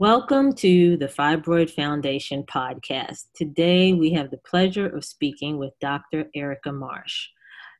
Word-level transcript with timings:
Welcome 0.00 0.54
to 0.54 0.96
the 0.96 1.06
Fibroid 1.06 1.70
Foundation 1.70 2.42
podcast. 2.42 3.26
Today 3.36 3.92
we 3.92 4.12
have 4.14 4.32
the 4.32 4.40
pleasure 4.44 4.88
of 4.88 5.04
speaking 5.04 5.56
with 5.56 5.72
Dr. 5.80 6.24
Erica 6.34 6.72
Marsh. 6.72 7.28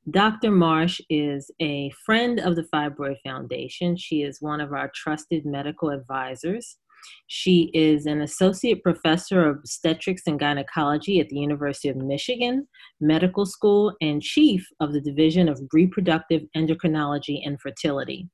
Dr. 0.08 0.52
Marsh 0.52 1.00
is 1.10 1.50
a 1.60 1.90
friend 2.06 2.38
of 2.38 2.54
the 2.54 2.68
Fibroid 2.72 3.16
Foundation. 3.24 3.96
She 3.96 4.22
is 4.22 4.40
one 4.40 4.60
of 4.60 4.72
our 4.72 4.92
trusted 4.94 5.44
medical 5.44 5.90
advisors. 5.90 6.76
She 7.26 7.72
is 7.74 8.06
an 8.06 8.20
associate 8.20 8.84
professor 8.84 9.48
of 9.48 9.56
obstetrics 9.56 10.22
and 10.28 10.38
gynecology 10.38 11.18
at 11.18 11.28
the 11.30 11.40
University 11.40 11.88
of 11.88 11.96
Michigan 11.96 12.68
Medical 13.00 13.44
School 13.44 13.92
and 14.00 14.22
chief 14.22 14.64
of 14.78 14.92
the 14.92 15.00
Division 15.00 15.48
of 15.48 15.60
Reproductive 15.72 16.42
Endocrinology 16.56 17.40
and 17.44 17.60
Fertility. 17.60 18.28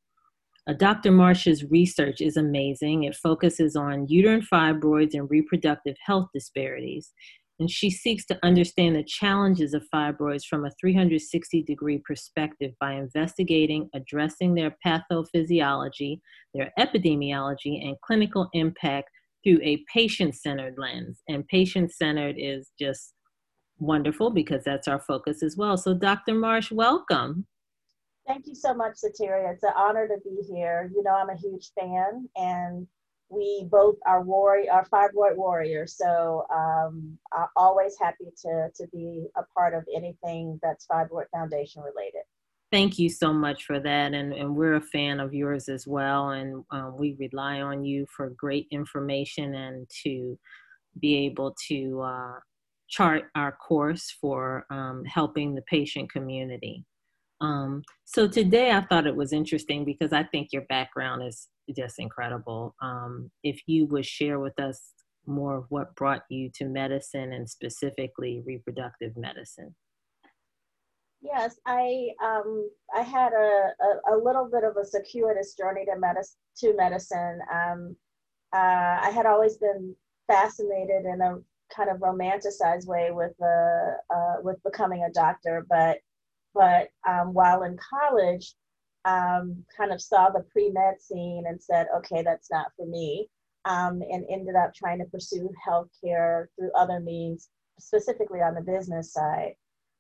Uh, 0.71 0.73
Dr. 0.75 1.11
Marsh's 1.11 1.65
research 1.65 2.21
is 2.21 2.37
amazing. 2.37 3.03
It 3.03 3.17
focuses 3.17 3.75
on 3.75 4.07
uterine 4.07 4.47
fibroids 4.53 5.15
and 5.15 5.29
reproductive 5.29 5.97
health 6.07 6.29
disparities. 6.33 7.13
And 7.59 7.69
she 7.69 7.91
seeks 7.91 8.25
to 8.27 8.39
understand 8.45 8.95
the 8.95 9.03
challenges 9.03 9.75
of 9.75 9.83
fibroids 9.93 10.45
from 10.49 10.65
a 10.65 10.71
360 10.81 11.65
degree 11.65 12.01
perspective 12.07 12.73
by 12.79 12.93
investigating, 12.93 13.91
addressing 13.95 14.55
their 14.55 14.77
pathophysiology, 14.87 16.21
their 16.55 16.71
epidemiology, 16.79 17.85
and 17.85 17.97
clinical 18.05 18.49
impact 18.53 19.11
through 19.43 19.59
a 19.63 19.83
patient 19.93 20.37
centered 20.37 20.75
lens. 20.79 21.21
And 21.29 21.47
patient 21.49 21.93
centered 21.93 22.37
is 22.39 22.71
just 22.79 23.13
wonderful 23.81 24.31
because 24.31 24.63
that's 24.63 24.87
our 24.87 25.01
focus 25.01 25.43
as 25.43 25.57
well. 25.57 25.77
So, 25.77 25.95
Dr. 25.95 26.35
Marsh, 26.35 26.71
welcome. 26.71 27.47
Thank 28.27 28.47
you 28.47 28.55
so 28.55 28.75
much, 28.75 28.97
Sateria. 28.97 29.53
It's 29.53 29.65
an 29.65 29.73
honor 29.77 30.07
to 30.07 30.17
be 30.25 30.43
here. 30.53 30.91
You 30.95 31.03
know, 31.03 31.15
I'm 31.15 31.31
a 31.31 31.37
huge 31.37 31.71
fan, 31.79 32.29
and 32.37 32.87
we 33.29 33.67
both 33.71 33.97
are 34.07 34.23
warrior, 34.23 34.71
are 34.73 34.87
fibroid 34.87 35.37
warriors. 35.37 35.97
So 35.97 36.47
um, 36.53 37.17
I'm 37.33 37.49
always 37.57 37.97
happy 38.01 38.27
to 38.43 38.69
to 38.75 38.87
be 38.93 39.27
a 39.37 39.43
part 39.57 39.75
of 39.75 39.85
anything 39.95 40.59
that's 40.63 40.87
Fibroid 40.87 41.27
Foundation 41.33 41.83
related. 41.83 42.23
Thank 42.71 43.01
you 43.01 43.09
so 43.09 43.33
much 43.33 43.65
for 43.65 43.81
that, 43.81 44.15
and, 44.15 44.33
and 44.33 44.55
we're 44.55 44.75
a 44.75 44.81
fan 44.81 45.19
of 45.19 45.35
yours 45.35 45.69
as 45.69 45.89
well. 45.89 46.31
And 46.31 46.65
um, 46.71 46.97
we 46.97 47.17
rely 47.19 47.63
on 47.63 47.85
you 47.85 48.07
for 48.15 48.31
great 48.31 48.69
information 48.71 49.55
and 49.55 49.91
to 50.05 50.39
be 51.01 51.27
able 51.27 51.57
to 51.69 52.01
uh, 52.03 52.35
chart 52.89 53.25
our 53.35 53.53
course 53.53 54.17
for 54.21 54.67
um, 54.71 55.05
helping 55.05 55.55
the 55.55 55.63
patient 55.63 56.13
community. 56.13 56.85
Um, 57.41 57.83
so 58.05 58.29
today 58.29 58.71
I 58.71 58.83
thought 58.83 59.07
it 59.07 59.17
was 59.17 59.33
interesting 59.33 59.85
because 59.85 60.13
I 60.13 60.25
think 60.25 60.49
your 60.53 60.63
background 60.63 61.23
is 61.23 61.49
just 61.77 61.99
incredible. 61.99 62.75
Um, 62.83 63.31
if 63.43 63.61
you 63.67 63.87
would 63.87 64.05
share 64.05 64.39
with 64.39 64.59
us 64.61 64.93
more 65.27 65.57
of 65.57 65.65
what 65.69 65.95
brought 65.95 66.23
you 66.29 66.51
to 66.55 66.65
medicine 66.65 67.33
and 67.33 67.49
specifically 67.49 68.43
reproductive 68.45 69.17
medicine. 69.17 69.75
Yes, 71.23 71.59
I 71.67 72.09
um, 72.25 72.71
I 72.97 73.03
had 73.03 73.33
a, 73.33 73.71
a, 73.83 74.15
a, 74.15 74.17
little 74.17 74.49
bit 74.51 74.65
of 74.65 74.77
a 74.77 74.87
circuitous 74.87 75.55
journey 75.55 75.85
to 75.85 75.99
medicine. 75.99 76.37
To 76.59 76.75
medicine, 76.77 77.41
um, 77.53 77.97
uh, 78.55 78.99
I 79.03 79.11
had 79.15 79.27
always 79.27 79.59
been 79.59 79.95
fascinated 80.27 81.05
in 81.05 81.21
a 81.21 81.37
kind 81.75 81.91
of 81.91 81.99
romanticized 81.99 82.87
way 82.87 83.11
with 83.13 83.33
the 83.39 83.97
uh, 84.15 84.37
with 84.43 84.63
becoming 84.63 85.05
a 85.05 85.13
doctor, 85.13 85.67
but 85.69 85.99
but 86.55 86.89
um, 87.09 87.33
while 87.33 87.63
in 87.63 87.79
college, 87.79 88.55
um, 89.05 89.65
kind 89.77 89.93
of 89.93 90.01
saw 90.01 90.29
the 90.31 90.45
pre 90.53 90.71
med 90.71 91.01
scene 91.01 91.45
and 91.49 91.63
said, 91.63 91.87
okay, 91.97 92.23
that's 92.23 92.51
not 92.51 92.73
for 92.77 92.87
me, 92.87 93.29
um, 93.65 94.03
and 94.11 94.25
ended 94.31 94.57
up 94.57 94.75
trying 94.75 94.99
to 94.99 95.05
pursue 95.07 95.51
healthcare 95.67 96.47
through 96.57 96.71
other 96.75 97.01
means, 97.01 97.49
specifically 97.79 98.41
on 98.41 98.55
the 98.55 98.61
business 98.61 99.13
side. 99.13 99.55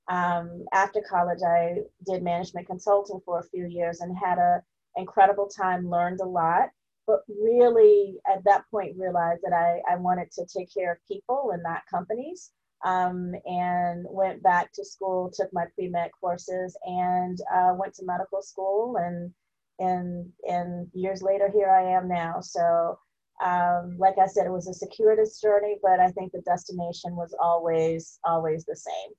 Um, 0.08 0.64
after 0.72 1.00
college, 1.08 1.40
I 1.46 1.76
did 2.04 2.22
management 2.22 2.66
consulting 2.66 3.20
for 3.24 3.38
a 3.38 3.48
few 3.48 3.66
years 3.66 4.00
and 4.00 4.16
had 4.16 4.38
an 4.38 4.60
incredible 4.96 5.48
time, 5.48 5.88
learned 5.88 6.20
a 6.20 6.26
lot, 6.26 6.70
but 7.06 7.20
really 7.28 8.16
at 8.30 8.42
that 8.44 8.64
point 8.70 8.98
realized 8.98 9.42
that 9.44 9.52
I, 9.52 9.80
I 9.90 9.96
wanted 9.96 10.30
to 10.32 10.46
take 10.46 10.72
care 10.74 10.92
of 10.92 10.98
people 11.06 11.50
and 11.52 11.62
not 11.62 11.82
companies 11.88 12.50
um, 12.84 13.34
and 13.44 14.06
went 14.08 14.42
back 14.42 14.72
to 14.72 14.84
school, 14.84 15.30
took 15.32 15.52
my 15.52 15.66
pre 15.74 15.88
med 15.88 16.10
courses, 16.18 16.76
and 16.84 17.38
uh, 17.54 17.74
went 17.74 17.94
to 17.94 18.04
medical 18.04 18.42
school. 18.42 18.96
And 18.96 19.32
and 19.78 20.30
and 20.44 20.88
years 20.92 21.22
later, 21.22 21.50
here 21.52 21.70
I 21.70 21.82
am 21.82 22.08
now. 22.08 22.40
So, 22.40 22.98
um, 23.44 23.96
like 23.98 24.18
I 24.18 24.26
said, 24.26 24.46
it 24.46 24.52
was 24.52 24.68
a 24.68 24.74
circuitous 24.74 25.40
journey, 25.40 25.76
but 25.82 26.00
I 26.00 26.10
think 26.10 26.32
the 26.32 26.42
destination 26.42 27.16
was 27.16 27.34
always 27.40 28.18
always 28.24 28.64
the 28.64 28.76
same. 28.76 29.12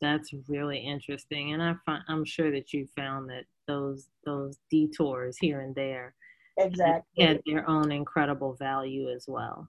That's 0.00 0.34
really 0.48 0.78
interesting, 0.78 1.52
and 1.52 1.62
I 1.62 1.74
find, 1.86 2.02
I'm 2.08 2.24
sure 2.24 2.50
that 2.50 2.72
you 2.72 2.86
found 2.96 3.30
that 3.30 3.44
those 3.66 4.08
those 4.24 4.58
detours 4.70 5.36
here 5.40 5.60
and 5.60 5.74
there 5.74 6.14
exactly 6.58 7.24
had 7.24 7.40
their 7.46 7.68
own 7.68 7.92
incredible 7.92 8.54
value 8.54 9.08
as 9.10 9.26
well. 9.28 9.68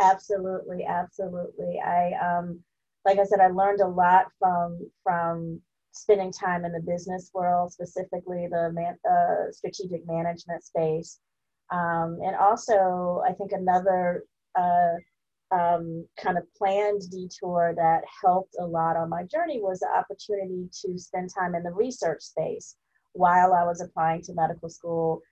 Absolutely, 0.00 0.84
absolutely. 0.84 1.80
I 1.84 2.12
um, 2.14 2.60
like 3.04 3.18
I 3.18 3.24
said, 3.24 3.40
I 3.40 3.48
learned 3.48 3.80
a 3.80 3.88
lot 3.88 4.26
from 4.38 4.78
from 5.02 5.60
spending 5.92 6.32
time 6.32 6.64
in 6.66 6.72
the 6.72 6.80
business 6.80 7.30
world, 7.32 7.72
specifically 7.72 8.46
the 8.50 8.70
man, 8.72 8.98
uh, 9.10 9.50
strategic 9.52 10.06
management 10.06 10.64
space, 10.64 11.18
um, 11.70 12.18
and 12.22 12.36
also 12.36 13.22
I 13.26 13.32
think 13.32 13.52
another 13.52 14.24
uh, 14.58 14.94
um, 15.52 16.06
kind 16.18 16.36
of 16.36 16.44
planned 16.56 17.02
detour 17.10 17.72
that 17.76 18.02
helped 18.22 18.56
a 18.60 18.66
lot 18.66 18.96
on 18.96 19.08
my 19.08 19.22
journey 19.24 19.60
was 19.60 19.80
the 19.80 19.88
opportunity 19.88 20.68
to 20.84 20.98
spend 20.98 21.30
time 21.34 21.54
in 21.54 21.62
the 21.62 21.72
research 21.72 22.22
space 22.22 22.76
while 23.14 23.54
I 23.54 23.64
was 23.64 23.80
applying 23.80 24.22
to 24.22 24.34
medical 24.34 24.68
school 24.68 25.22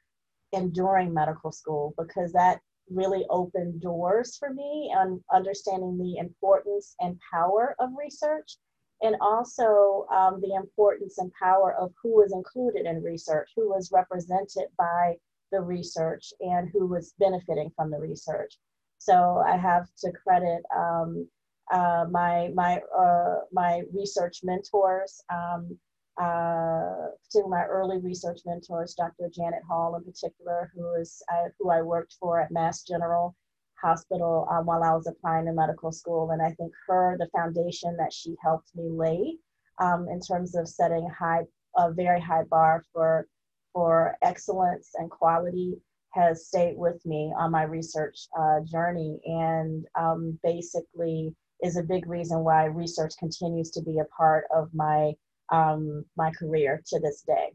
and 0.53 0.73
during 0.73 1.13
medical 1.13 1.53
school 1.53 1.95
because 1.99 2.33
that 2.33 2.61
really 2.91 3.25
opened 3.31 3.81
doors 3.81 4.37
for 4.37 4.53
me 4.53 4.93
on 4.97 5.23
understanding 5.33 5.99
the 5.99 6.19
importance 6.19 6.95
and 7.01 7.19
power 7.33 7.75
of 7.79 7.91
research 7.99 8.59
and 9.03 9.17
also 9.21 10.07
um, 10.13 10.41
the 10.41 10.55
importance 10.55 11.19
and 11.19 11.33
power 11.35 11.75
of 11.79 11.93
who 12.03 12.17
was 12.17 12.33
included 12.33 12.87
in 12.87 13.03
research, 13.03 13.51
who 13.57 13.69
was 13.69 13.91
represented 13.93 14.65
by 14.79 15.15
the 15.53 15.61
research, 15.61 16.33
and 16.41 16.71
who 16.73 16.87
was 16.87 17.15
benefiting 17.19 17.71
from 17.77 17.91
the 17.91 17.99
research. 17.99 18.59
So 18.99 19.43
I 19.47 19.57
have 19.57 19.87
to 19.99 20.13
credit 20.13 20.63
um, 20.75 21.29
uh, 21.71 22.07
my 22.11 22.51
my 22.55 22.81
uh, 22.97 23.41
my 23.53 23.83
research 23.93 24.41
mentors, 24.43 25.23
um, 25.33 25.79
uh, 26.21 27.11
to 27.33 27.49
my 27.49 27.65
early 27.65 27.99
research 27.99 28.41
mentors, 28.47 28.95
Dr. 28.95 29.29
Janet 29.35 29.63
Hall 29.69 29.97
in 29.97 30.05
particular, 30.05 30.71
who 30.75 30.95
is 30.95 31.23
uh, 31.33 31.49
who 31.59 31.71
I 31.71 31.83
worked 31.83 32.17
for 32.21 32.41
at 32.41 32.53
Mass 32.53 32.83
General 32.83 33.35
Hospital 33.83 34.47
um, 34.51 34.67
while 34.67 34.83
I 34.83 34.93
was 34.93 35.07
applying 35.07 35.47
to 35.47 35.53
medical 35.53 35.93
school, 35.93 36.31
and 36.31 36.41
I 36.41 36.53
think 36.53 36.73
her 36.87 37.17
the 37.19 37.29
foundation 37.37 37.97
that 37.97 38.13
she 38.13 38.37
helped 38.43 38.71
me 38.75 38.89
lay 38.89 39.37
um, 39.81 40.07
in 40.11 40.21
terms 40.21 40.55
of 40.55 40.69
setting 40.69 41.09
high 41.11 41.43
a 41.77 41.93
very 41.93 42.21
high 42.21 42.45
bar 42.45 42.85
for 42.93 43.27
for 43.73 44.17
excellence 44.23 44.93
and 44.95 45.11
quality 45.11 45.75
has 46.11 46.47
stayed 46.47 46.77
with 46.77 47.05
me 47.05 47.33
on 47.37 47.51
my 47.51 47.65
research 47.65 48.29
uh, 48.39 48.61
journey 48.61 49.19
and 49.25 49.85
um, 49.99 50.39
basically 50.45 51.35
is 51.63 51.77
a 51.77 51.83
big 51.83 52.07
reason 52.07 52.45
why 52.45 52.65
research 52.67 53.15
continues 53.19 53.71
to 53.71 53.83
be 53.83 53.99
a 53.99 54.17
part 54.17 54.45
of 54.55 54.69
my 54.73 55.13
um, 55.55 56.05
my 56.17 56.31
career 56.39 56.83
to 56.87 57.01
this 57.01 57.23
day. 57.27 57.51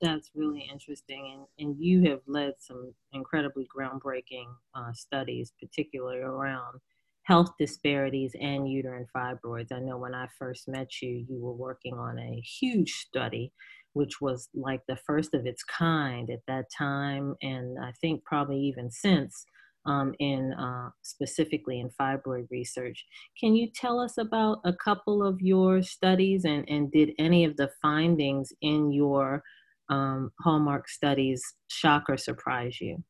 That's 0.00 0.30
really 0.34 0.68
interesting. 0.70 1.46
And, 1.58 1.68
and 1.68 1.76
you 1.78 2.10
have 2.10 2.20
led 2.26 2.54
some 2.58 2.92
incredibly 3.12 3.66
groundbreaking 3.74 4.46
uh, 4.74 4.92
studies, 4.92 5.52
particularly 5.60 6.18
around 6.18 6.80
health 7.22 7.52
disparities 7.58 8.32
and 8.40 8.68
uterine 8.68 9.06
fibroids. 9.16 9.72
I 9.72 9.80
know 9.80 9.96
when 9.96 10.14
I 10.14 10.26
first 10.38 10.68
met 10.68 10.90
you, 11.00 11.24
you 11.28 11.38
were 11.40 11.54
working 11.54 11.94
on 11.94 12.18
a 12.18 12.40
huge 12.40 12.92
study, 12.92 13.52
which 13.94 14.20
was 14.20 14.48
like 14.54 14.82
the 14.88 14.98
first 15.06 15.32
of 15.32 15.46
its 15.46 15.62
kind 15.64 16.28
at 16.28 16.40
that 16.48 16.66
time, 16.76 17.34
and 17.40 17.78
I 17.82 17.92
think 18.00 18.24
probably 18.24 18.60
even 18.60 18.90
since 18.90 19.46
um, 19.86 20.14
in 20.18 20.52
uh, 20.54 20.90
specifically 21.02 21.80
in 21.80 21.90
fibroid 22.00 22.46
research. 22.50 23.04
Can 23.38 23.54
you 23.54 23.68
tell 23.74 24.00
us 24.00 24.18
about 24.18 24.58
a 24.64 24.72
couple 24.72 25.24
of 25.24 25.40
your 25.40 25.82
studies 25.82 26.44
and, 26.44 26.68
and 26.68 26.90
did 26.90 27.10
any 27.18 27.44
of 27.44 27.56
the 27.56 27.70
findings 27.82 28.52
in 28.62 28.92
your 28.92 29.42
um, 29.90 30.30
hallmark 30.40 30.88
studies 30.88 31.42
shock 31.68 32.04
or 32.08 32.16
surprise 32.16 32.80
you? 32.80 33.02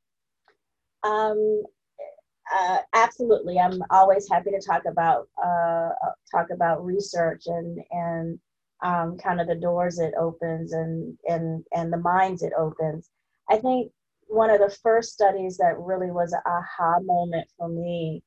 Um, 1.05 1.63
uh, 2.55 2.79
absolutely. 2.95 3.59
I'm 3.59 3.83
always 3.91 4.29
happy 4.31 4.51
to 4.51 4.61
talk 4.61 4.83
about 4.87 5.29
uh, 5.43 5.91
talk 6.31 6.49
about 6.53 6.85
research 6.85 7.45
and 7.47 7.79
and 7.91 8.39
um, 8.83 9.17
kind 9.17 9.41
of 9.41 9.47
the 9.47 9.55
doors 9.55 9.99
it 9.99 10.13
opens 10.19 10.73
and 10.73 11.17
and 11.27 11.65
and 11.75 11.93
the 11.93 11.99
minds 11.99 12.43
it 12.43 12.53
opens. 12.59 13.11
I 13.51 13.59
think 13.59 13.93
one 14.35 14.51
of 14.51 14.59
the 14.59 14.77
first 14.83 15.13
studies 15.13 15.57
that 15.59 15.79
really 15.79 16.11
was 16.11 16.33
an 16.33 16.41
aha 16.45 16.99
moment 17.01 17.49
for 17.57 17.69
me 17.69 18.23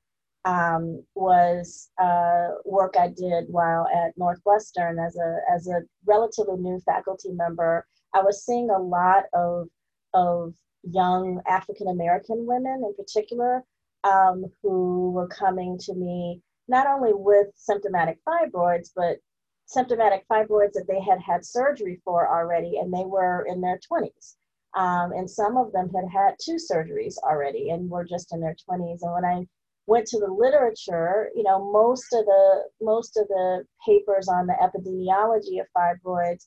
um, 0.45 1.03
was 1.15 1.89
uh, 2.01 2.47
work 2.63 2.95
I 2.97 3.09
did 3.09 3.45
while 3.49 3.85
at 3.93 4.17
Northwestern 4.17 4.99
as 4.99 5.17
a 5.17 5.39
as 5.53 5.67
a 5.67 5.81
relatively 6.05 6.57
new 6.57 6.79
faculty 6.79 7.31
member. 7.33 7.85
I 8.13 8.21
was 8.21 8.45
seeing 8.45 8.69
a 8.69 8.79
lot 8.79 9.25
of 9.33 9.67
of 10.13 10.53
young 10.83 11.41
African 11.47 11.89
American 11.89 12.45
women 12.45 12.83
in 12.85 12.93
particular 12.95 13.63
um, 14.05 14.45
who 14.63 15.11
were 15.11 15.27
coming 15.27 15.77
to 15.79 15.93
me 15.93 16.41
not 16.69 16.87
only 16.87 17.11
with 17.13 17.47
symptomatic 17.55 18.19
fibroids, 18.25 18.91
but 18.95 19.17
symptomatic 19.65 20.25
fibroids 20.31 20.73
that 20.73 20.85
they 20.87 21.01
had 21.01 21.19
had 21.19 21.45
surgery 21.45 21.99
for 22.05 22.29
already, 22.29 22.77
and 22.77 22.93
they 22.93 23.05
were 23.05 23.45
in 23.49 23.59
their 23.61 23.79
20s. 23.91 24.35
Um, 24.77 25.11
and 25.11 25.29
some 25.29 25.57
of 25.57 25.71
them 25.71 25.89
had 25.89 26.05
had 26.13 26.35
two 26.39 26.57
surgeries 26.57 27.15
already 27.23 27.71
and 27.71 27.89
were 27.89 28.05
just 28.05 28.31
in 28.31 28.39
their 28.39 28.55
20s. 28.69 28.99
And 29.01 29.11
when 29.11 29.25
I 29.25 29.47
went 29.87 30.05
to 30.07 30.19
the 30.19 30.31
literature, 30.31 31.31
you 31.35 31.41
know, 31.41 31.71
most 31.73 32.13
of 32.13 32.25
the 32.25 32.63
most 32.79 33.17
of 33.17 33.27
the 33.27 33.65
papers 33.83 34.27
on 34.27 34.45
the 34.45 34.53
epidemiology 34.53 35.59
of 35.59 35.67
fibroids 35.75 36.45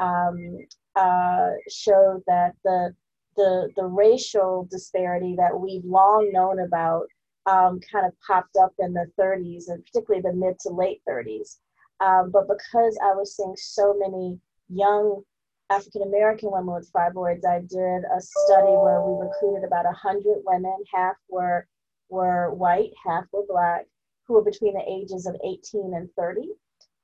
um, 0.00 0.58
uh, 0.94 1.50
showed 1.68 2.22
that 2.28 2.52
the 2.64 2.94
the 3.36 3.68
the 3.74 3.84
racial 3.84 4.68
disparity 4.70 5.34
that 5.36 5.58
we've 5.58 5.84
long 5.84 6.30
known 6.32 6.60
about 6.60 7.06
um, 7.46 7.80
kind 7.90 8.06
of 8.06 8.12
popped 8.24 8.56
up 8.62 8.72
in 8.78 8.92
the 8.92 9.10
30s 9.18 9.64
and 9.66 9.84
particularly 9.84 10.22
the 10.22 10.32
mid 10.32 10.56
to 10.60 10.68
late 10.68 11.02
30s. 11.08 11.56
Um, 11.98 12.30
but 12.30 12.46
because 12.46 12.96
I 13.02 13.12
was 13.14 13.34
seeing 13.36 13.56
so 13.56 13.96
many 13.98 14.38
young 14.68 15.24
African 15.72 16.02
American 16.02 16.50
women 16.50 16.74
with 16.74 16.92
fibroids, 16.92 17.46
I 17.46 17.60
did 17.60 18.04
a 18.04 18.20
study 18.20 18.72
where 18.72 19.00
we 19.00 19.26
recruited 19.26 19.64
about 19.64 19.86
100 19.86 20.42
women. 20.44 20.76
Half 20.92 21.16
were 21.30 21.66
were 22.10 22.52
white, 22.52 22.90
half 23.04 23.24
were 23.32 23.46
black, 23.48 23.86
who 24.26 24.34
were 24.34 24.44
between 24.44 24.74
the 24.74 24.84
ages 24.86 25.26
of 25.26 25.34
18 25.42 25.94
and 25.94 26.10
30. 26.18 26.48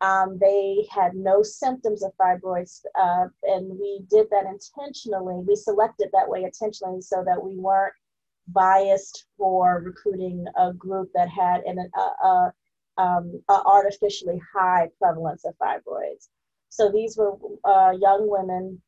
Um, 0.03 0.38
they 0.38 0.87
had 0.91 1.15
no 1.15 1.43
symptoms 1.43 2.05
of 2.05 2.12
fibroids, 2.20 2.82
uh, 2.94 3.26
and 3.44 3.70
we 3.81 4.00
did 4.11 4.29
that 4.31 4.44
intentionally. 4.44 5.43
We 5.47 5.56
selected 5.56 6.11
that 6.12 6.29
way 6.29 6.44
intentionally 6.44 7.00
so 7.00 7.25
that 7.25 7.43
we 7.43 7.56
weren't 7.56 7.94
biased 8.49 9.25
for 9.37 9.81
recruiting 9.81 10.44
a 10.59 10.73
group 10.75 11.11
that 11.15 11.29
had 11.29 11.62
an 11.62 11.91
a, 11.97 12.26
a, 12.26 12.53
um, 12.99 13.43
a 13.49 13.62
artificially 13.65 14.41
high 14.55 14.88
prevalence 14.99 15.44
of 15.47 15.55
fibroids. 15.56 16.29
So 16.69 16.91
these 16.91 17.17
were 17.17 17.37
uh, 17.65 17.93
young 17.99 18.29
women 18.31 18.81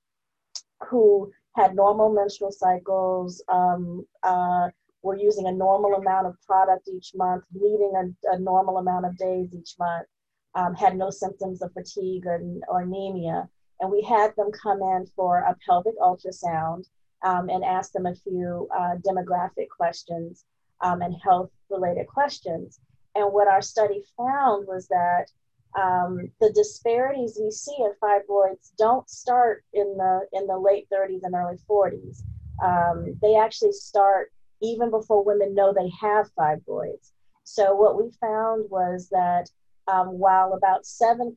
who 0.88 1.30
had 1.56 1.74
normal 1.74 2.12
menstrual 2.12 2.52
cycles, 2.52 3.42
um, 3.48 4.06
uh, 4.22 4.68
were 5.02 5.16
using 5.16 5.46
a 5.46 5.52
normal 5.52 5.94
amount 5.94 6.26
of 6.26 6.40
product 6.42 6.88
each 6.88 7.12
month, 7.14 7.44
bleeding 7.50 7.92
a, 7.96 8.34
a 8.34 8.38
normal 8.38 8.78
amount 8.78 9.06
of 9.06 9.16
days 9.16 9.48
each 9.54 9.74
month, 9.78 10.06
um, 10.54 10.74
had 10.74 10.96
no 10.96 11.10
symptoms 11.10 11.62
of 11.62 11.72
fatigue 11.72 12.26
or, 12.26 12.40
or, 12.68 12.82
anemia. 12.82 13.48
And 13.80 13.90
we 13.90 14.02
had 14.02 14.34
them 14.36 14.50
come 14.52 14.82
in 14.82 15.06
for 15.16 15.38
a 15.38 15.56
pelvic 15.66 15.98
ultrasound 16.00 16.86
um, 17.22 17.48
and 17.48 17.64
ask 17.64 17.92
them 17.92 18.06
a 18.06 18.14
few 18.14 18.68
uh, 18.76 18.96
demographic 19.06 19.68
questions 19.74 20.44
um, 20.82 21.00
and 21.02 21.14
health 21.22 21.50
related 21.70 22.06
questions. 22.06 22.80
And 23.14 23.32
what 23.32 23.48
our 23.48 23.62
study 23.62 24.02
found 24.16 24.66
was 24.66 24.86
that 24.88 25.26
um, 25.74 26.30
the 26.40 26.52
disparities 26.52 27.38
we 27.40 27.50
see 27.50 27.76
in 27.78 27.92
fibroids 28.02 28.72
don't 28.78 29.08
start 29.08 29.64
in 29.72 29.96
the 29.96 30.26
in 30.32 30.46
the 30.46 30.58
late 30.58 30.88
30s 30.92 31.20
and 31.22 31.34
early 31.34 31.58
40s. 31.68 32.22
Um, 32.62 33.18
they 33.22 33.36
actually 33.36 33.72
start 33.72 34.32
even 34.60 34.90
before 34.90 35.24
women 35.24 35.54
know 35.54 35.72
they 35.72 35.90
have 36.00 36.30
fibroids. 36.38 37.12
So 37.44 37.74
what 37.74 37.96
we 37.96 38.10
found 38.20 38.70
was 38.70 39.08
that 39.10 39.50
um, 39.90 40.18
while 40.18 40.52
about 40.52 40.84
7% 40.84 41.34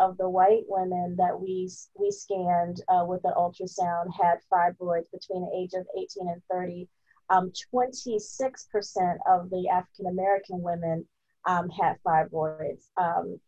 of 0.00 0.16
the 0.16 0.28
white 0.28 0.64
women 0.68 1.16
that 1.18 1.38
we, 1.38 1.68
we 1.98 2.10
scanned 2.10 2.82
uh, 2.88 3.04
with 3.06 3.20
an 3.24 3.32
ultrasound 3.36 4.06
had 4.18 4.38
fibroids 4.52 5.10
between 5.12 5.42
the 5.42 5.56
age 5.56 5.72
of 5.74 5.86
18 5.98 6.28
and 6.28 6.42
30, 6.50 6.88
um, 7.28 7.52
26% 7.74 9.18
of 9.28 9.50
the 9.50 9.68
African 9.68 10.06
American 10.06 10.62
women 10.62 11.04
um, 11.44 11.68
had 11.68 11.96
fibroids. 12.06 12.86
Um, 12.96 13.38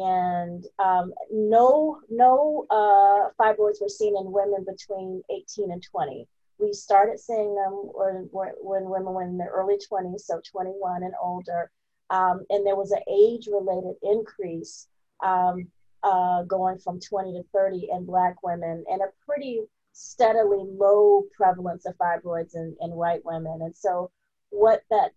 and 0.00 0.64
um, 0.78 1.12
no, 1.30 2.00
no 2.10 2.66
uh, 2.70 3.30
fibroids 3.38 3.80
were 3.80 3.88
seen 3.88 4.16
in 4.16 4.32
women 4.32 4.64
between 4.64 5.22
18 5.30 5.70
and 5.72 5.82
20 5.82 6.26
we 6.62 6.72
started 6.72 7.18
seeing 7.18 7.54
them 7.54 7.72
when, 7.72 8.28
when 8.30 8.84
women 8.84 9.12
were 9.12 9.22
in 9.22 9.36
their 9.36 9.50
early 9.50 9.76
20s, 9.76 10.20
so 10.20 10.40
21 10.50 11.02
and 11.02 11.14
older. 11.20 11.70
Um, 12.10 12.44
and 12.50 12.64
there 12.66 12.76
was 12.76 12.92
an 12.92 13.02
age 13.10 13.48
related 13.50 13.96
increase 14.02 14.86
um, 15.24 15.68
uh, 16.02 16.42
going 16.44 16.78
from 16.78 17.00
20 17.00 17.32
to 17.32 17.42
30 17.52 17.88
in 17.92 18.04
Black 18.04 18.42
women 18.42 18.84
and 18.90 19.00
a 19.02 19.06
pretty 19.26 19.62
steadily 19.92 20.64
low 20.64 21.24
prevalence 21.36 21.84
of 21.86 21.96
fibroids 21.96 22.54
in, 22.54 22.76
in 22.80 22.90
white 22.92 23.24
women. 23.24 23.60
And 23.62 23.74
so, 23.76 24.10
what 24.50 24.82
that 24.90 25.12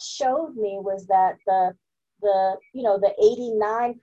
showed 0.00 0.54
me 0.56 0.78
was 0.80 1.06
that 1.06 1.38
the 1.46 1.74
the 2.20 2.56
you 2.72 2.82
know 2.82 2.98
the 2.98 3.14
89% 3.22 3.96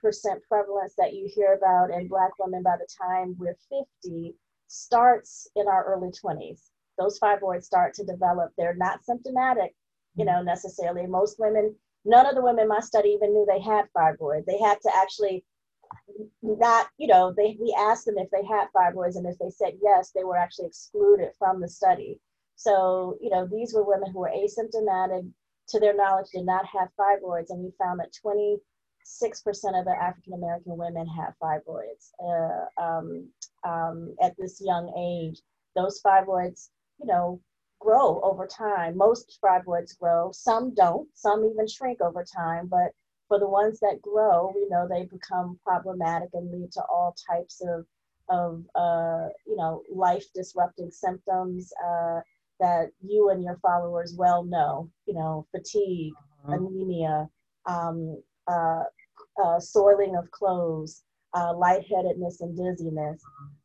prevalence 0.48 0.94
that 0.98 1.14
you 1.14 1.28
hear 1.32 1.54
about 1.54 1.90
in 1.90 2.08
black 2.08 2.32
women 2.38 2.62
by 2.62 2.76
the 2.76 2.88
time 3.00 3.36
we're 3.38 3.56
50 4.02 4.34
starts 4.68 5.48
in 5.56 5.68
our 5.68 5.84
early 5.84 6.10
20s. 6.10 6.70
Those 6.98 7.18
fibroids 7.20 7.64
start 7.64 7.94
to 7.94 8.04
develop. 8.04 8.52
They're 8.56 8.74
not 8.74 9.04
symptomatic, 9.04 9.74
you 10.16 10.24
know, 10.24 10.42
necessarily. 10.42 11.06
Most 11.06 11.38
women, 11.38 11.74
none 12.04 12.26
of 12.26 12.34
the 12.34 12.42
women 12.42 12.62
in 12.62 12.68
my 12.68 12.80
study 12.80 13.10
even 13.10 13.32
knew 13.32 13.46
they 13.46 13.60
had 13.60 13.86
fibroids. 13.96 14.46
They 14.46 14.58
had 14.58 14.80
to 14.82 14.90
actually 14.96 15.44
not, 16.42 16.88
you 16.98 17.06
know, 17.06 17.32
they 17.36 17.56
we 17.60 17.76
asked 17.78 18.06
them 18.06 18.18
if 18.18 18.30
they 18.30 18.44
had 18.44 18.68
fibroids, 18.74 19.16
and 19.16 19.26
if 19.26 19.38
they 19.38 19.50
said 19.50 19.74
yes, 19.82 20.10
they 20.14 20.24
were 20.24 20.36
actually 20.36 20.66
excluded 20.66 21.30
from 21.38 21.60
the 21.60 21.68
study. 21.68 22.18
So, 22.56 23.18
you 23.20 23.30
know, 23.30 23.46
these 23.46 23.74
were 23.74 23.84
women 23.84 24.10
who 24.10 24.20
were 24.20 24.32
asymptomatic, 24.34 25.30
to 25.68 25.80
their 25.80 25.96
knowledge, 25.96 26.30
did 26.32 26.46
not 26.46 26.64
have 26.66 26.88
fibroids, 26.98 27.50
and 27.50 27.62
we 27.62 27.72
found 27.78 28.00
that 28.00 28.12
26% 28.24 28.58
of 29.78 29.84
the 29.84 29.96
African 30.00 30.34
American 30.34 30.76
women 30.76 31.06
have 31.06 31.34
fibroids. 31.42 32.12
Uh, 32.22 32.82
um, 32.82 33.28
um, 33.64 34.14
at 34.22 34.36
this 34.38 34.60
young 34.64 34.92
age, 34.96 35.40
those 35.74 36.00
fibroids, 36.02 36.70
you 37.00 37.06
know, 37.06 37.40
grow 37.80 38.20
over 38.22 38.46
time. 38.46 38.96
Most 38.96 39.38
fibroids 39.44 39.98
grow, 39.98 40.30
some 40.32 40.74
don't, 40.74 41.08
some 41.14 41.44
even 41.44 41.66
shrink 41.68 42.00
over 42.00 42.24
time, 42.24 42.68
but 42.68 42.92
for 43.28 43.38
the 43.38 43.48
ones 43.48 43.80
that 43.80 44.00
grow, 44.02 44.52
we 44.54 44.66
know 44.68 44.86
they 44.88 45.04
become 45.04 45.58
problematic 45.64 46.30
and 46.32 46.50
lead 46.50 46.72
to 46.72 46.82
all 46.82 47.14
types 47.30 47.60
of, 47.60 47.84
of 48.28 48.64
uh, 48.74 49.28
you 49.46 49.56
know, 49.56 49.82
life 49.92 50.24
disrupting 50.34 50.90
symptoms 50.90 51.72
uh, 51.84 52.20
that 52.60 52.90
you 53.06 53.30
and 53.30 53.42
your 53.42 53.58
followers 53.62 54.14
well 54.16 54.44
know, 54.44 54.90
you 55.06 55.14
know, 55.14 55.46
fatigue, 55.50 56.12
uh-huh. 56.44 56.54
anemia, 56.56 57.28
um, 57.66 58.22
uh, 58.46 58.84
uh, 59.42 59.60
soiling 59.60 60.16
of 60.16 60.30
clothes, 60.30 61.02
uh, 61.34 61.52
lightheadedness 61.54 62.40
and 62.40 62.56
dizziness, 62.56 63.22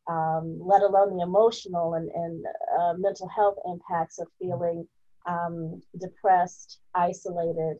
um, 0.08 0.58
let 0.60 0.82
alone 0.82 1.16
the 1.16 1.22
emotional 1.22 1.94
and, 1.94 2.10
and 2.10 2.44
uh, 2.78 2.92
mental 2.98 3.28
health 3.28 3.56
impacts 3.64 4.18
of 4.18 4.26
feeling 4.38 4.86
um, 5.26 5.80
depressed, 5.98 6.80
isolated, 6.94 7.76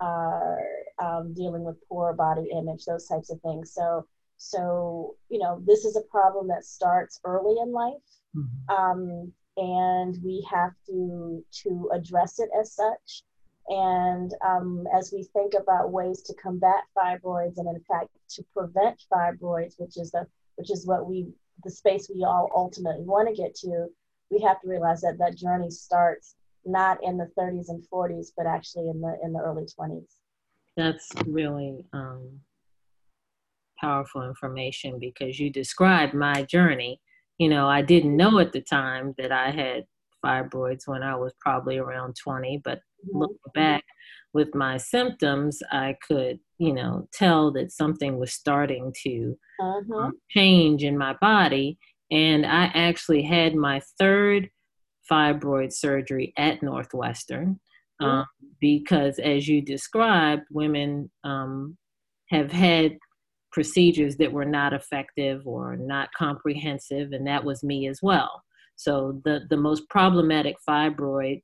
uh, 0.00 0.54
um, 1.02 1.34
dealing 1.34 1.64
with 1.64 1.76
poor 1.88 2.12
body 2.12 2.48
image, 2.56 2.84
those 2.84 3.06
types 3.06 3.30
of 3.30 3.40
things. 3.42 3.72
So, 3.72 4.06
so 4.36 5.16
you 5.28 5.38
know, 5.38 5.60
this 5.66 5.84
is 5.84 5.96
a 5.96 6.10
problem 6.10 6.48
that 6.48 6.64
starts 6.64 7.20
early 7.24 7.56
in 7.60 7.72
life, 7.72 7.94
mm-hmm. 8.34 9.22
And 9.56 10.18
we 10.24 10.46
have 10.50 10.72
to 10.86 11.44
to 11.62 11.90
address 11.92 12.40
it 12.40 12.50
as 12.58 12.72
such. 12.72 13.22
And 13.68 14.34
um, 14.46 14.86
as 14.94 15.12
we 15.12 15.22
think 15.32 15.54
about 15.54 15.92
ways 15.92 16.22
to 16.22 16.34
combat 16.34 16.84
fibroids 16.96 17.56
and 17.56 17.68
in 17.68 17.80
fact 17.88 18.08
to 18.30 18.44
prevent 18.52 19.02
fibroids, 19.12 19.74
which 19.78 19.96
is 19.96 20.10
the 20.10 20.26
which 20.56 20.70
is 20.70 20.86
what 20.86 21.08
we 21.08 21.28
the 21.62 21.70
space 21.70 22.10
we 22.12 22.24
all 22.24 22.50
ultimately 22.54 23.04
want 23.04 23.28
to 23.28 23.34
get 23.34 23.54
to, 23.54 23.86
we 24.30 24.40
have 24.42 24.60
to 24.60 24.68
realize 24.68 25.00
that 25.02 25.18
that 25.18 25.36
journey 25.36 25.70
starts 25.70 26.34
not 26.66 26.98
in 27.02 27.16
the 27.16 27.30
30s 27.38 27.68
and 27.68 27.84
40s, 27.92 28.32
but 28.36 28.46
actually 28.46 28.88
in 28.88 29.00
the 29.00 29.16
in 29.22 29.32
the 29.32 29.40
early 29.40 29.64
20s. 29.64 30.16
That's 30.76 31.08
really 31.26 31.86
um, 31.92 32.40
powerful 33.78 34.26
information 34.26 34.98
because 34.98 35.38
you 35.38 35.50
described 35.50 36.14
my 36.14 36.42
journey. 36.42 37.00
You 37.38 37.48
know, 37.48 37.68
I 37.68 37.82
didn't 37.82 38.16
know 38.16 38.38
at 38.38 38.52
the 38.52 38.60
time 38.60 39.14
that 39.18 39.32
I 39.32 39.50
had 39.50 39.84
fibroids 40.24 40.86
when 40.86 41.02
I 41.02 41.16
was 41.16 41.34
probably 41.40 41.78
around 41.78 42.16
20, 42.22 42.60
but 42.64 42.78
mm-hmm. 42.78 43.18
looking 43.18 43.36
back 43.54 43.84
with 44.32 44.54
my 44.54 44.76
symptoms, 44.76 45.60
I 45.70 45.96
could, 46.06 46.38
you 46.58 46.72
know, 46.72 47.08
tell 47.12 47.52
that 47.52 47.72
something 47.72 48.18
was 48.18 48.32
starting 48.32 48.92
to 49.04 49.36
uh-huh. 49.60 49.96
um, 49.96 50.12
change 50.30 50.82
in 50.82 50.98
my 50.98 51.14
body. 51.20 51.78
And 52.10 52.44
I 52.44 52.64
actually 52.74 53.22
had 53.22 53.54
my 53.54 53.80
third 53.98 54.50
fibroid 55.10 55.72
surgery 55.72 56.32
at 56.36 56.62
Northwestern 56.62 57.60
mm-hmm. 58.00 58.04
um, 58.04 58.26
because, 58.60 59.18
as 59.18 59.46
you 59.46 59.62
described, 59.62 60.42
women 60.50 61.10
um, 61.22 61.76
have 62.30 62.50
had 62.50 62.98
procedures 63.54 64.16
that 64.16 64.32
were 64.32 64.44
not 64.44 64.74
effective 64.74 65.46
or 65.46 65.76
not 65.76 66.08
comprehensive, 66.18 67.12
and 67.12 67.26
that 67.26 67.44
was 67.44 67.62
me 67.62 67.86
as 67.88 68.00
well. 68.02 68.42
So 68.76 69.22
the 69.24 69.42
the 69.48 69.56
most 69.56 69.88
problematic 69.88 70.56
fibroid 70.68 71.40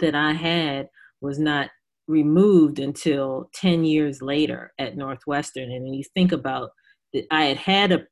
that 0.00 0.14
I 0.14 0.34
had 0.34 0.88
was 1.20 1.38
not 1.38 1.70
removed 2.06 2.78
until 2.78 3.50
10 3.54 3.84
years 3.84 4.22
later 4.22 4.72
at 4.78 4.96
Northwestern. 4.96 5.70
And 5.70 5.94
you 5.94 6.02
think 6.14 6.32
about 6.32 6.70
that, 7.12 7.26
I 7.30 7.44
had 7.44 7.56
had 7.56 7.92
a 7.92 8.06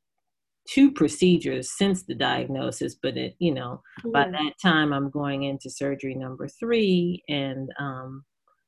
two 0.68 0.90
procedures 0.90 1.70
since 1.78 2.02
the 2.02 2.14
diagnosis, 2.14 2.96
but 3.00 3.16
it, 3.16 3.36
you 3.38 3.54
know, 3.54 3.80
by 4.12 4.28
that 4.28 4.52
time 4.60 4.92
I'm 4.92 5.10
going 5.10 5.44
into 5.44 5.70
surgery 5.70 6.14
number 6.14 6.48
three, 6.48 7.22
and 7.28 7.70
um, 7.78 8.24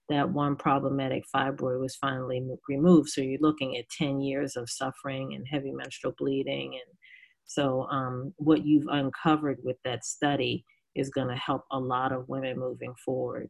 that 0.09 0.31
one 0.31 0.57
problematic 0.57 1.25
fibroid 1.35 1.81
was 1.81 1.97
finally 1.97 2.43
removed. 2.69 3.11
So 3.11 3.21
you're 3.21 3.41
looking 3.41 3.77
at 3.77 3.89
10 3.91 4.21
years 4.21 4.57
of 4.57 4.71
suffering 4.71 5.35
and 5.35 5.47
heavy 5.51 5.73
menstrual 5.73 6.15
bleeding. 6.19 6.75
And 6.75 6.99
so 7.45 7.87
um, 7.91 8.33
what 8.37 8.65
you've 8.65 8.87
uncovered 8.91 9.59
with 9.63 9.77
that 9.85 10.05
study 10.05 10.65
is 10.95 11.11
going 11.11 11.29
to 11.29 11.37
help 11.37 11.65
a 11.71 11.79
lot 11.79 12.13
of 12.13 12.29
women 12.29 12.59
moving 12.59 12.95
forward. 13.05 13.49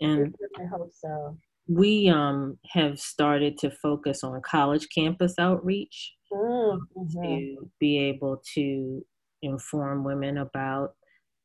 And 0.00 0.34
I 0.58 0.64
hope 0.64 0.92
so. 0.92 1.36
We 1.68 2.08
um, 2.08 2.58
have 2.70 3.00
started 3.00 3.58
to 3.58 3.70
focus 3.70 4.22
on 4.22 4.40
college 4.42 4.86
campus 4.94 5.34
outreach 5.38 6.12
mm-hmm. 6.32 7.22
to 7.22 7.70
be 7.80 7.98
able 7.98 8.40
to 8.54 9.04
inform 9.42 10.04
women 10.04 10.38
about 10.38 10.94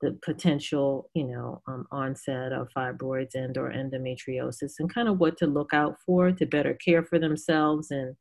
the 0.01 0.17
potential, 0.24 1.10
you 1.13 1.25
know, 1.27 1.62
um, 1.67 1.86
onset 1.91 2.51
of 2.51 2.70
fibroids 2.75 3.36
and 3.36 3.58
or 3.58 3.72
endometriosis 3.72 4.74
and 4.79 4.93
kind 4.93 5.08
of 5.08 5.20
what 5.20 5.38
to 5.38 5.48
look 5.48 5.74
out 5.74 5.96
for 6.05 6.31
to 6.31 6.46
better 6.46 6.77
care 6.84 7.03
for 7.03 7.20
themselves 7.20 7.91
and 7.91 8.15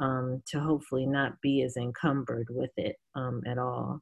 um, 0.00 0.42
to 0.48 0.60
hopefully 0.60 1.06
not 1.06 1.40
be 1.42 1.62
as 1.62 1.76
encumbered 1.76 2.48
with 2.50 2.70
it 2.76 2.96
um, 3.14 3.42
at 3.46 3.58
all. 3.58 4.00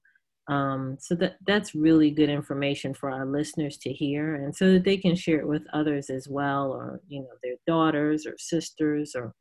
Um, 0.49 0.97
so 0.99 1.15
that 1.17 1.37
that's 1.47 1.75
really 1.77 2.11
good 2.11 2.29
information 2.31 2.93
for 2.93 3.11
our 3.11 3.25
listeners 3.25 3.77
to 3.83 3.93
hear, 3.93 4.35
and 4.35 4.55
so 4.55 4.73
that 4.73 4.85
they 4.85 4.97
can 4.97 5.15
share 5.15 5.39
it 5.39 5.47
with 5.47 5.63
others 5.73 6.11
as 6.11 6.27
well, 6.29 6.73
or 6.73 7.01
you 7.07 7.21
know 7.21 7.29
their 7.43 7.55
daughters 7.69 8.27
or 8.27 8.35
sisters 8.37 9.13
or 9.15 9.33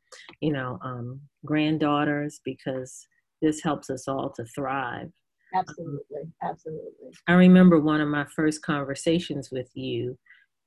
you 0.41 0.53
know 0.53 0.77
um, 0.83 1.19
granddaughters, 1.45 2.41
because 2.45 3.07
this 3.41 3.63
helps 3.63 3.89
us 3.89 4.07
all 4.07 4.31
to 4.35 4.45
thrive. 4.55 5.09
Absolutely, 5.53 6.23
absolutely. 6.43 7.11
I 7.27 7.33
remember 7.33 7.79
one 7.79 8.01
of 8.01 8.07
my 8.07 8.25
first 8.35 8.61
conversations 8.61 9.49
with 9.51 9.69
you. 9.73 10.17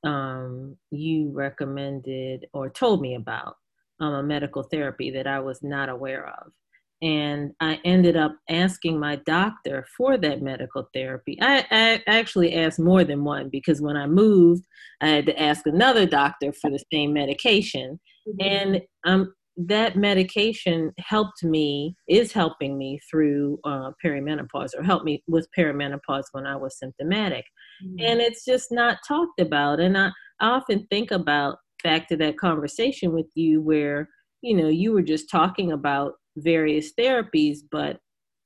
Um, 0.03 0.75
you 0.91 1.31
recommended 1.31 2.47
or 2.53 2.69
told 2.69 3.01
me 3.01 3.15
about 3.15 3.55
um, 4.01 4.13
a 4.13 4.23
medical 4.23 4.63
therapy 4.63 5.11
that 5.11 5.27
I 5.27 5.39
was 5.39 5.63
not 5.63 5.87
aware 5.87 6.27
of 6.27 6.51
and 7.03 7.51
I 7.59 7.81
ended 7.83 8.15
up 8.15 8.37
asking 8.49 8.97
my 8.97 9.17
doctor 9.17 9.85
for 9.97 10.17
that 10.17 10.41
medical 10.41 10.87
therapy. 10.93 11.37
I, 11.41 11.65
I, 11.69 12.01
actually 12.07 12.55
asked 12.55 12.79
more 12.79 13.03
than 13.03 13.25
one 13.25 13.49
because 13.49 13.81
when 13.81 13.97
I 13.97 14.07
moved, 14.07 14.63
I 15.01 15.09
had 15.09 15.25
to 15.25 15.41
ask 15.41 15.67
another 15.67 16.05
doctor 16.05 16.53
for 16.53 16.69
the 16.69 16.81
same 16.93 17.11
medication. 17.11 17.99
Mm-hmm. 18.25 18.47
And 18.47 18.81
um, 19.05 19.33
that 19.55 19.95
medication 19.95 20.91
helped 20.97 21.43
me, 21.43 21.95
is 22.07 22.31
helping 22.31 22.77
me 22.77 22.99
through 23.09 23.59
uh, 23.63 23.91
perimenopause 24.03 24.71
or 24.77 24.83
helped 24.83 25.05
me 25.05 25.23
with 25.27 25.47
perimenopause 25.57 26.25
when 26.31 26.45
I 26.45 26.55
was 26.55 26.77
symptomatic. 26.77 27.45
Mm-hmm. 27.85 28.05
And 28.05 28.21
it's 28.21 28.45
just 28.45 28.71
not 28.71 28.97
talked 29.07 29.39
about. 29.39 29.79
And 29.79 29.97
I, 29.97 30.09
I 30.39 30.49
often 30.49 30.87
think 30.89 31.11
about 31.11 31.57
back 31.83 32.07
to 32.07 32.17
that 32.17 32.37
conversation 32.37 33.13
with 33.13 33.27
you 33.35 33.61
where, 33.61 34.09
you 34.41 34.55
know, 34.55 34.69
you 34.69 34.91
were 34.91 35.03
just 35.03 35.29
talking 35.29 35.71
about 35.71 36.13
various 36.37 36.91
therapies, 36.99 37.59
but 37.71 37.99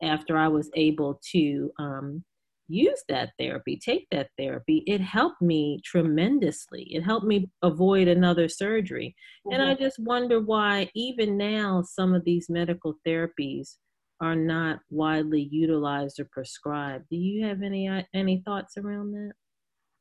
after 0.03 0.37
I 0.37 0.47
was 0.47 0.69
able 0.75 1.19
to 1.31 1.71
um, 1.79 2.23
use 2.67 3.03
that 3.09 3.31
therapy, 3.39 3.79
take 3.83 4.07
that 4.11 4.29
therapy, 4.37 4.83
it 4.87 5.01
helped 5.01 5.41
me 5.41 5.79
tremendously. 5.83 6.83
It 6.83 7.01
helped 7.01 7.25
me 7.25 7.49
avoid 7.61 8.07
another 8.07 8.47
surgery. 8.47 9.15
Mm-hmm. 9.45 9.53
And 9.53 9.69
I 9.69 9.73
mm-hmm. 9.73 9.83
just 9.83 9.99
wonder 9.99 10.39
why, 10.39 10.89
even 10.93 11.37
now, 11.37 11.83
some 11.83 12.13
of 12.13 12.25
these 12.25 12.49
medical 12.49 12.95
therapies 13.05 13.75
are 14.19 14.35
not 14.35 14.79
widely 14.89 15.47
utilized 15.51 16.19
or 16.19 16.27
prescribed. 16.31 17.05
Do 17.09 17.17
you 17.17 17.45
have 17.45 17.61
any 17.61 17.87
uh, 17.87 18.01
any 18.13 18.41
thoughts 18.45 18.77
around 18.77 19.11
that? 19.11 19.31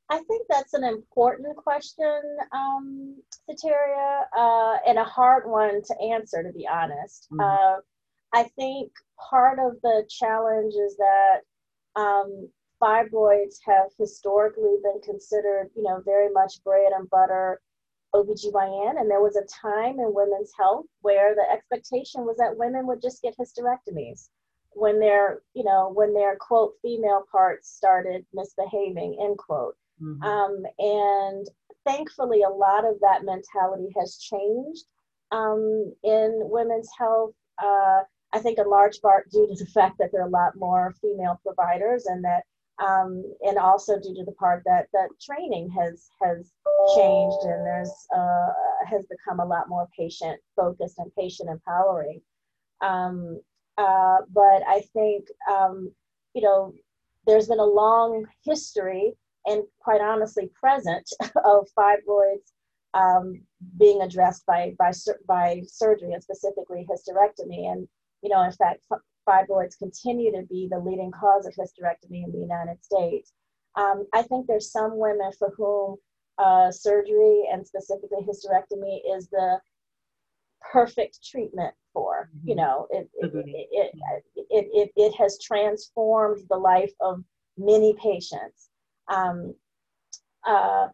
I 0.08 0.18
think 0.28 0.46
that's 0.48 0.74
an 0.74 0.84
important 0.84 1.56
question, 1.56 2.22
um, 2.54 3.16
Sateria, 3.50 4.22
uh, 4.36 4.76
and 4.86 4.98
a 4.98 5.04
hard 5.04 5.50
one 5.50 5.82
to 5.82 5.94
answer, 6.00 6.44
to 6.44 6.52
be 6.52 6.66
honest. 6.66 7.26
Mm-hmm. 7.32 7.40
Uh, 7.40 7.80
I 8.32 8.44
think 8.56 8.92
part 9.30 9.58
of 9.58 9.80
the 9.82 10.08
challenge 10.08 10.74
is 10.74 10.96
that 10.96 11.40
um, 11.96 12.48
fibroids 12.82 13.56
have 13.64 13.88
historically 13.98 14.76
been 14.82 15.00
considered, 15.02 15.70
you 15.76 15.82
know, 15.82 16.02
very 16.04 16.30
much 16.32 16.62
bread 16.64 16.92
and 16.96 17.08
butter 17.10 17.60
OBGYN. 18.14 19.00
And 19.00 19.10
there 19.10 19.22
was 19.22 19.36
a 19.36 19.46
time 19.60 19.98
in 19.98 20.14
women's 20.14 20.52
health 20.58 20.86
where 21.00 21.34
the 21.34 21.50
expectation 21.50 22.24
was 22.24 22.36
that 22.38 22.56
women 22.56 22.86
would 22.86 23.02
just 23.02 23.22
get 23.22 23.36
hysterectomies 23.38 24.28
when 24.72 25.00
their, 25.00 25.42
you 25.54 25.64
know, 25.64 25.90
when 25.94 26.12
their 26.12 26.36
quote 26.36 26.74
female 26.82 27.24
parts 27.30 27.70
started 27.74 28.26
misbehaving, 28.34 29.18
end 29.20 29.38
quote. 29.38 29.76
Mm-hmm. 30.02 30.22
Um, 30.22 30.64
and 30.78 31.46
thankfully, 31.86 32.42
a 32.42 32.50
lot 32.50 32.84
of 32.84 33.00
that 33.00 33.24
mentality 33.24 33.88
has 33.98 34.18
changed 34.18 34.84
um, 35.32 35.92
in 36.04 36.40
women's 36.42 36.90
health. 36.98 37.32
Uh, 37.62 38.02
I 38.32 38.38
think 38.40 38.58
in 38.58 38.68
large 38.68 39.00
part 39.00 39.30
due 39.30 39.46
to 39.46 39.64
the 39.64 39.70
fact 39.70 39.96
that 39.98 40.10
there 40.12 40.20
are 40.20 40.28
a 40.28 40.30
lot 40.30 40.52
more 40.56 40.94
female 41.00 41.40
providers 41.42 42.04
and 42.06 42.22
that 42.24 42.44
um, 42.84 43.24
and 43.42 43.58
also 43.58 43.98
due 43.98 44.14
to 44.14 44.24
the 44.24 44.32
part 44.32 44.62
that 44.66 44.86
that 44.92 45.08
training 45.20 45.70
has 45.70 46.08
has 46.22 46.52
changed 46.94 47.38
and 47.44 47.66
there's 47.66 47.92
uh, 48.14 48.48
has 48.86 49.04
become 49.10 49.40
a 49.40 49.46
lot 49.46 49.68
more 49.68 49.88
patient 49.96 50.38
focused 50.54 50.98
and 50.98 51.10
patient 51.16 51.48
empowering. 51.48 52.20
Um, 52.82 53.40
uh, 53.78 54.18
but 54.32 54.62
I 54.66 54.82
think 54.92 55.26
um, 55.50 55.92
you 56.34 56.42
know 56.42 56.72
there's 57.26 57.48
been 57.48 57.60
a 57.60 57.64
long 57.64 58.26
history 58.44 59.14
and 59.46 59.62
quite 59.80 60.00
honestly 60.00 60.50
present 60.60 61.08
of 61.44 61.66
fibroids 61.76 62.52
um, 62.94 63.40
being 63.78 64.02
addressed 64.02 64.44
by, 64.46 64.74
by, 64.78 64.92
by 65.28 65.62
surgery 65.66 66.12
and 66.12 66.22
specifically 66.22 66.86
hysterectomy. 66.88 67.70
And, 67.70 67.86
you 68.22 68.30
know, 68.30 68.42
in 68.42 68.52
fact, 68.52 68.80
fibroids 69.26 69.78
continue 69.78 70.32
to 70.32 70.46
be 70.46 70.68
the 70.70 70.78
leading 70.78 71.10
cause 71.10 71.46
of 71.46 71.54
hysterectomy 71.54 72.24
in 72.24 72.32
the 72.32 72.38
United 72.38 72.82
States. 72.84 73.32
Um, 73.76 74.06
I 74.14 74.22
think 74.22 74.46
there's 74.46 74.72
some 74.72 74.96
women 74.96 75.30
for 75.38 75.52
whom 75.56 75.96
uh, 76.38 76.70
surgery 76.70 77.44
and 77.52 77.66
specifically 77.66 78.18
hysterectomy 78.22 79.00
is 79.16 79.28
the 79.28 79.58
perfect 80.72 81.18
treatment 81.24 81.74
for. 81.92 82.28
Mm-hmm. 82.36 82.48
You 82.48 82.54
know, 82.56 82.86
it 82.90 83.10
it, 83.14 83.32
it, 83.34 83.68
it, 83.72 84.24
it, 84.50 84.68
it, 84.72 84.92
it 84.96 85.14
has 85.16 85.38
transformed 85.42 86.40
the 86.48 86.56
life 86.56 86.92
of 87.00 87.22
many 87.56 87.94
patients. 88.02 88.70
Um, 89.08 89.54
uh, 90.46 90.88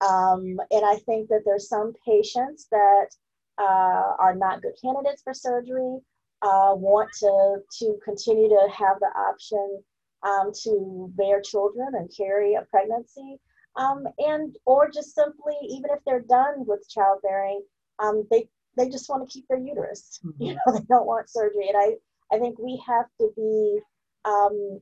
um, 0.00 0.58
and 0.70 0.84
I 0.84 0.96
think 1.06 1.28
that 1.28 1.42
there's 1.44 1.68
some 1.68 1.92
patients 2.06 2.66
that 2.70 3.08
uh, 3.58 4.14
are 4.18 4.34
not 4.34 4.62
good 4.62 4.72
candidates 4.82 5.22
for 5.22 5.34
surgery, 5.34 5.98
uh, 6.42 6.72
want 6.74 7.10
to, 7.20 7.58
to 7.78 7.98
continue 8.04 8.48
to 8.48 8.68
have 8.72 8.98
the 9.00 9.10
option 9.18 9.82
um, 10.22 10.52
to 10.64 11.10
bear 11.16 11.40
children 11.40 11.88
and 11.94 12.10
carry 12.14 12.54
a 12.54 12.62
pregnancy. 12.62 13.38
Um, 13.76 14.04
and 14.18 14.56
or 14.66 14.90
just 14.90 15.14
simply, 15.14 15.54
even 15.68 15.90
if 15.90 16.00
they're 16.04 16.20
done 16.28 16.66
with 16.66 16.88
childbearing, 16.88 17.62
um, 17.98 18.26
they 18.30 18.48
they 18.76 18.88
just 18.88 19.08
want 19.08 19.28
to 19.28 19.32
keep 19.32 19.46
their 19.48 19.58
uterus. 19.58 20.20
Mm-hmm. 20.26 20.42
You 20.42 20.54
know, 20.54 20.72
they 20.72 20.84
don't 20.88 21.06
want 21.06 21.30
surgery. 21.30 21.68
And 21.68 21.76
I 21.76 22.34
I 22.34 22.38
think 22.38 22.58
we 22.58 22.82
have 22.86 23.06
to 23.20 23.30
be 23.36 23.80
um, 24.24 24.80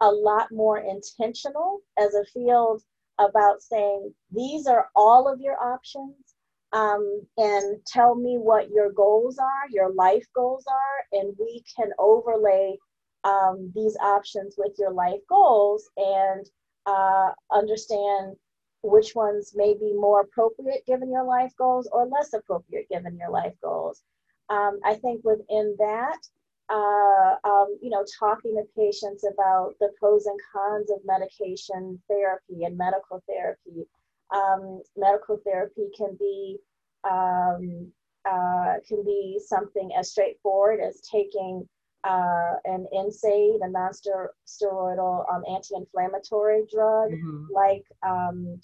a 0.00 0.10
lot 0.10 0.52
more 0.52 0.78
intentional 0.78 1.80
as 1.98 2.14
a 2.14 2.24
field 2.32 2.82
about 3.18 3.62
saying 3.62 4.14
these 4.30 4.66
are 4.66 4.88
all 4.94 5.30
of 5.30 5.40
your 5.40 5.60
options 5.60 6.14
um, 6.72 7.22
and 7.36 7.78
tell 7.86 8.14
me 8.14 8.36
what 8.36 8.70
your 8.70 8.92
goals 8.92 9.38
are, 9.38 9.70
your 9.70 9.92
life 9.94 10.26
goals 10.34 10.64
are, 10.68 11.18
and 11.20 11.34
we 11.38 11.62
can 11.76 11.90
overlay 11.98 12.76
um, 13.24 13.72
these 13.74 13.96
options 13.96 14.54
with 14.58 14.72
your 14.78 14.92
life 14.92 15.20
goals 15.28 15.88
and 15.96 16.46
uh, 16.86 17.30
understand 17.52 18.36
which 18.82 19.14
ones 19.14 19.52
may 19.54 19.74
be 19.74 19.92
more 19.92 20.20
appropriate 20.20 20.86
given 20.86 21.10
your 21.10 21.24
life 21.24 21.52
goals 21.58 21.88
or 21.92 22.06
less 22.06 22.32
appropriate 22.32 22.88
given 22.88 23.16
your 23.16 23.30
life 23.30 23.54
goals. 23.62 24.02
Um, 24.50 24.78
I 24.84 24.94
think 24.94 25.24
within 25.24 25.74
that, 25.78 26.18
uh, 26.70 27.34
um, 27.44 27.78
you 27.82 27.90
know, 27.90 28.04
talking 28.18 28.54
to 28.54 28.62
patients 28.76 29.24
about 29.24 29.74
the 29.80 29.90
pros 29.98 30.26
and 30.26 30.38
cons 30.52 30.90
of 30.90 30.98
medication 31.04 32.00
therapy 32.08 32.64
and 32.64 32.76
medical 32.76 33.22
therapy. 33.26 33.86
Um, 34.34 34.82
medical 34.96 35.38
therapy 35.44 35.88
can 35.96 36.16
be 36.18 36.58
um, 37.08 37.90
uh, 38.28 38.74
can 38.86 39.04
be 39.04 39.40
something 39.44 39.90
as 39.96 40.10
straightforward 40.10 40.80
as 40.80 41.00
taking 41.00 41.66
uh, 42.04 42.54
an 42.64 42.86
NSAID, 42.94 43.58
a 43.62 43.70
non-steroidal 43.70 45.24
um, 45.32 45.42
anti-inflammatory 45.50 46.64
drug, 46.70 47.10
mm-hmm. 47.10 47.44
like 47.52 47.84
um, 48.06 48.60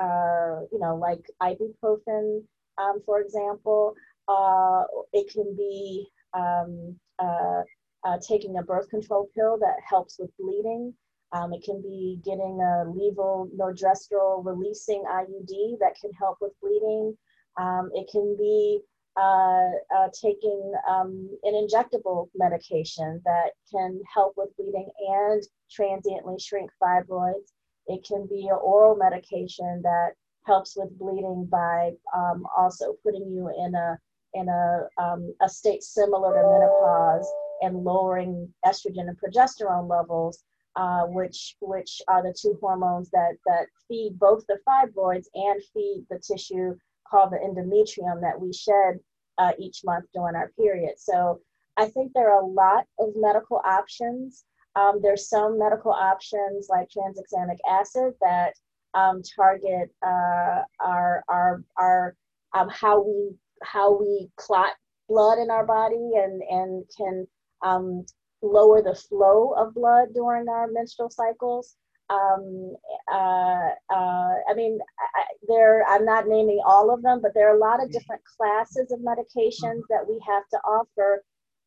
uh, 0.00 0.60
you 0.72 0.78
know, 0.78 0.96
like 0.96 1.24
ibuprofen, 1.42 2.42
um, 2.78 3.02
for 3.04 3.20
example. 3.20 3.94
Uh, 4.28 4.82
it 5.12 5.30
can 5.32 5.56
be 5.56 6.06
um, 6.34 6.94
uh, 7.18 7.62
uh, 8.04 8.18
taking 8.26 8.58
a 8.58 8.62
birth 8.62 8.88
control 8.90 9.28
pill 9.34 9.58
that 9.58 9.76
helps 9.88 10.18
with 10.18 10.30
bleeding. 10.38 10.94
Um, 11.32 11.52
it 11.52 11.62
can 11.62 11.82
be 11.82 12.20
getting 12.24 12.58
a 12.60 12.86
levonorgestrel 12.86 14.44
releasing 14.44 15.04
IUD 15.04 15.78
that 15.80 15.96
can 16.00 16.12
help 16.12 16.38
with 16.40 16.52
bleeding. 16.62 17.16
Um, 17.58 17.90
it 17.94 18.08
can 18.10 18.36
be 18.38 18.80
uh, 19.16 19.70
uh, 19.96 20.08
taking 20.20 20.72
um, 20.88 21.28
an 21.42 21.54
injectable 21.54 22.28
medication 22.36 23.20
that 23.24 23.50
can 23.70 24.00
help 24.12 24.34
with 24.36 24.56
bleeding 24.56 24.88
and 25.08 25.42
transiently 25.70 26.36
shrink 26.38 26.70
fibroids. 26.82 27.52
It 27.88 28.06
can 28.06 28.26
be 28.26 28.48
an 28.48 28.58
oral 28.62 28.96
medication 28.96 29.80
that 29.82 30.10
helps 30.46 30.76
with 30.76 30.96
bleeding 30.98 31.46
by 31.50 31.90
um, 32.16 32.46
also 32.56 32.94
putting 33.02 33.30
you 33.30 33.50
in 33.64 33.74
a 33.74 33.98
in 34.34 34.48
a, 34.48 35.02
um, 35.02 35.34
a 35.42 35.48
state 35.48 35.82
similar 35.82 36.34
to 36.34 36.42
menopause 36.42 37.26
and 37.62 37.82
lowering 37.82 38.52
estrogen 38.64 39.08
and 39.08 39.16
progesterone 39.18 39.88
levels, 39.88 40.44
uh, 40.78 41.02
which 41.06 41.56
which 41.60 42.00
are 42.06 42.22
the 42.22 42.32
two 42.40 42.56
hormones 42.60 43.10
that 43.10 43.32
that 43.46 43.66
feed 43.88 44.16
both 44.18 44.44
the 44.46 44.58
fibroids 44.66 45.26
and 45.34 45.60
feed 45.74 46.06
the 46.08 46.20
tissue 46.20 46.76
called 47.10 47.32
the 47.32 47.38
endometrium 47.38 48.20
that 48.20 48.40
we 48.40 48.52
shed 48.52 48.94
uh, 49.38 49.52
each 49.58 49.80
month 49.84 50.04
during 50.14 50.36
our 50.36 50.52
period. 50.56 50.94
So 50.96 51.40
I 51.76 51.86
think 51.86 52.12
there 52.14 52.30
are 52.30 52.42
a 52.42 52.46
lot 52.46 52.84
of 53.00 53.08
medical 53.16 53.60
options. 53.64 54.44
Um, 54.76 55.00
there's 55.02 55.28
some 55.28 55.58
medical 55.58 55.90
options 55.90 56.68
like 56.70 56.88
tranexamic 56.96 57.58
acid 57.68 58.12
that 58.20 58.52
um, 58.94 59.20
target 59.34 59.90
uh, 60.06 60.62
our 60.78 61.24
our 61.28 61.64
our 61.76 62.14
um, 62.54 62.68
how 62.68 63.02
we 63.02 63.32
how 63.64 63.98
we 63.98 64.30
clot 64.36 64.74
blood 65.08 65.38
in 65.38 65.50
our 65.50 65.66
body 65.66 66.10
and, 66.14 66.40
and 66.48 66.84
can 66.96 67.26
um, 67.64 68.04
lower 68.42 68.82
the 68.82 68.94
flow 68.94 69.52
of 69.56 69.74
blood 69.74 70.08
during 70.14 70.48
our 70.48 70.68
menstrual 70.68 71.10
cycles. 71.10 71.76
Um, 72.10 72.74
uh, 73.12 73.68
uh, 73.92 74.34
I 74.48 74.54
mean, 74.56 74.78
I, 75.14 75.24
there, 75.46 75.84
I'm 75.86 76.04
not 76.04 76.26
naming 76.26 76.60
all 76.64 76.92
of 76.92 77.02
them, 77.02 77.20
but 77.20 77.34
there 77.34 77.50
are 77.50 77.56
a 77.56 77.60
lot 77.60 77.82
of 77.82 77.92
different 77.92 78.22
classes 78.36 78.92
of 78.92 79.00
medications 79.00 79.82
that 79.90 80.06
we 80.08 80.18
have 80.26 80.48
to 80.50 80.58
offer 80.58 81.22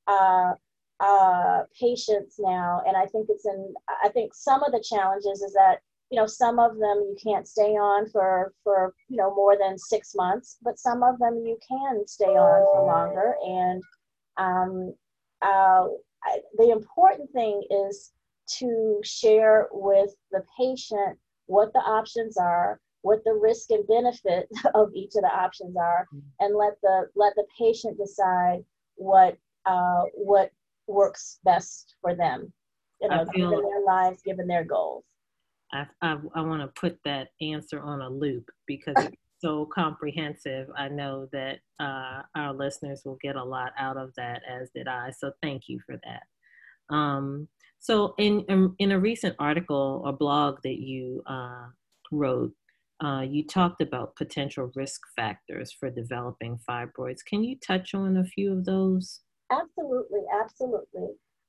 uh, 0.08 0.54
uh 1.00 1.64
patients 1.80 2.36
now. 2.40 2.82
And 2.88 2.98
I 2.98 3.06
think 3.08 3.28
it's 3.30 3.46
in, 3.46 3.74
I 4.04 4.10
think 4.10 4.34
some 4.34 4.64
of 4.64 4.72
the 4.72 4.84
challenges 4.84 5.42
is 5.42 5.54
that 5.54 5.80
you 6.12 6.20
know 6.20 6.28
some 6.28 6.60
of 6.60 6.74
them 6.78 6.98
you 7.08 7.16
can't 7.24 7.48
stay 7.48 7.72
on 7.78 8.10
for 8.10 8.54
for 8.64 8.94
you 9.08 9.18
know 9.18 9.34
more 9.34 9.58
than 9.58 9.78
six 9.78 10.14
months 10.14 10.58
but 10.62 10.78
some 10.78 11.04
of 11.04 11.18
them 11.20 11.42
you 11.46 11.58
can 11.66 12.06
stay 12.06 12.26
on 12.26 12.66
for 12.74 12.86
longer 12.86 13.36
and 13.46 13.82
um, 14.38 14.94
uh, 15.42 15.88
I, 16.24 16.40
the 16.58 16.70
important 16.70 17.32
thing 17.32 17.64
is 17.90 18.12
to 18.60 19.00
share 19.04 19.68
with 19.72 20.12
the 20.32 20.44
patient 20.60 21.18
what 21.46 21.72
the 21.74 21.80
options 21.80 22.38
are 22.38 22.80
what 23.02 23.24
the 23.26 23.34
risk 23.34 23.72
and 23.72 23.88
benefit 23.88 24.48
of 24.76 24.90
each 24.94 25.16
of 25.16 25.22
the 25.22 25.34
options 25.34 25.76
are 25.78 26.08
mm-hmm. 26.14 26.28
and 26.40 26.56
let 26.56 26.74
the 26.82 27.06
let 27.16 27.34
the 27.36 27.46
patient 27.60 27.98
decide 27.98 28.64
what 28.96 29.38
uh, 29.66 30.04
what 30.14 30.52
works 30.88 31.40
best 31.44 31.96
for 32.02 32.16
them 32.16 32.52
you 33.02 33.10
know 33.10 33.26
feel, 33.34 33.50
given 33.50 33.64
their 33.64 33.86
lives 33.86 34.22
given 34.24 34.48
their 34.48 34.64
goals 34.64 35.04
I, 35.74 35.86
I, 36.02 36.18
I 36.36 36.42
want 36.42 36.62
to 36.62 36.80
put 36.80 36.98
that 37.06 37.30
answer 37.40 37.80
on 37.80 38.02
a 38.02 38.10
loop 38.10 38.50
because 38.68 38.96
it's 38.98 39.16
so 39.42 39.68
comprehensive. 39.74 40.68
I 40.78 40.88
know 40.88 41.28
that 41.32 41.60
uh, 41.80 42.22
our 42.36 42.54
listeners 42.54 43.02
will 43.04 43.18
get 43.22 43.36
a 43.36 43.44
lot 43.44 43.72
out 43.78 43.98
of 43.98 44.14
that, 44.16 44.42
as 44.50 44.70
did 44.74 44.88
I. 44.88 45.12
So 45.18 45.32
thank 45.42 45.64
you 45.68 45.80
for 45.86 46.00
that. 46.04 46.96
Um, 46.96 47.48
so 47.80 48.14
in, 48.18 48.42
in, 48.48 48.76
in 48.78 48.92
a 48.92 49.00
recent 49.00 49.36
article 49.40 50.04
or 50.06 50.14
blog 50.14 50.60
that 50.64 50.80
you 50.80 51.24
uh, 51.26 51.66
wrote, 52.12 52.54
uh, 53.04 53.22
you 53.22 53.44
talked 53.44 53.82
about 53.82 54.16
potential 54.16 54.72
risk 54.76 55.02
factors 55.16 55.72
for 55.72 55.90
developing 55.90 56.60
fibroids. 56.70 57.26
Can 57.28 57.44
you 57.44 57.58
touch 57.66 57.96
on 57.96 58.18
a 58.18 58.24
few 58.24 58.54
of 58.54 58.66
those? 58.66 59.22
Absolutely, 59.52 60.22
absolutely. 60.40 61.08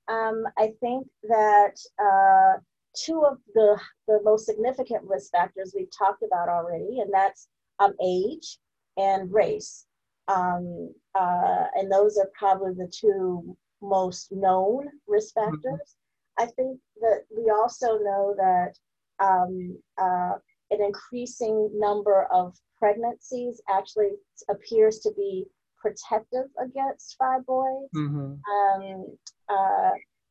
Um, 0.08 0.44
I 0.58 0.70
think 0.80 1.06
that 1.24 1.74
uh, 2.02 2.58
two 2.96 3.22
of 3.24 3.36
the, 3.54 3.78
the 4.08 4.20
most 4.24 4.46
significant 4.46 5.02
risk 5.04 5.30
factors 5.30 5.74
we've 5.76 5.96
talked 5.96 6.22
about 6.22 6.48
already, 6.48 7.00
and 7.00 7.12
that's 7.12 7.48
um, 7.82 7.94
age 8.04 8.58
and 8.96 9.32
race. 9.32 9.86
Um, 10.28 10.94
uh, 11.14 11.66
and 11.74 11.90
those 11.90 12.18
are 12.18 12.30
probably 12.38 12.74
the 12.74 12.90
two 12.94 13.56
most 13.80 14.30
known 14.32 14.86
risk 15.06 15.34
mm-hmm. 15.34 15.50
factors. 15.50 15.96
Mm-hmm. 16.38 16.44
I 16.44 16.46
think 16.46 16.78
that 17.00 17.22
we 17.36 17.50
also 17.50 17.98
know 17.98 18.34
that 18.38 18.72
um, 19.18 19.78
uh, 20.00 20.34
an 20.70 20.82
increasing 20.82 21.70
number 21.74 22.26
of 22.32 22.54
pregnancies 22.78 23.60
actually 23.68 24.10
appears 24.48 25.00
to 25.00 25.12
be 25.16 25.44
protective 25.80 26.46
against 26.60 27.16
fibroids. 27.20 27.88
Mm-hmm. 27.94 28.34
Um, 28.50 29.06
uh, 29.48 29.90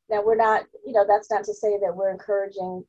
now 0.09 0.23
we're 0.25 0.35
not, 0.35 0.63
you 0.85 0.93
know, 0.93 1.05
that's 1.07 1.29
not 1.29 1.43
to 1.43 1.53
say 1.53 1.77
that 1.81 1.95
we're 1.95 2.11
encouraging, 2.11 2.83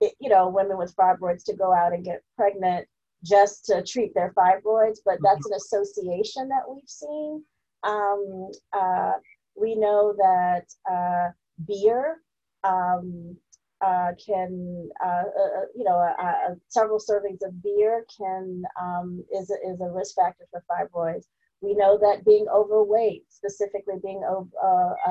you 0.00 0.28
know, 0.28 0.48
women 0.48 0.76
with 0.76 0.94
fibroids 0.94 1.44
to 1.44 1.56
go 1.56 1.72
out 1.72 1.92
and 1.92 2.04
get 2.04 2.22
pregnant 2.36 2.86
just 3.24 3.64
to 3.66 3.82
treat 3.82 4.14
their 4.14 4.32
fibroids, 4.32 4.98
but 5.04 5.18
that's 5.22 5.46
an 5.46 5.54
association 5.54 6.48
that 6.48 6.68
we've 6.68 6.88
seen. 6.88 7.44
Um, 7.84 8.50
uh, 8.72 9.12
we 9.56 9.74
know 9.74 10.14
that 10.16 10.64
uh, 10.90 11.30
beer 11.66 12.18
um, 12.64 13.36
uh, 13.84 14.10
can, 14.24 14.88
uh, 15.04 15.22
uh, 15.22 15.64
you 15.74 15.84
know, 15.84 15.96
uh, 15.98 16.54
several 16.68 16.98
servings 16.98 17.46
of 17.46 17.62
beer 17.62 18.04
can 18.16 18.62
um, 18.80 19.24
is 19.32 19.50
is 19.50 19.80
a 19.80 19.90
risk 19.90 20.16
factor 20.16 20.44
for 20.50 20.64
fibroids. 20.70 21.26
We 21.60 21.74
know 21.74 21.98
that 21.98 22.24
being 22.24 22.46
overweight, 22.52 23.24
specifically 23.28 23.96
being 24.02 24.22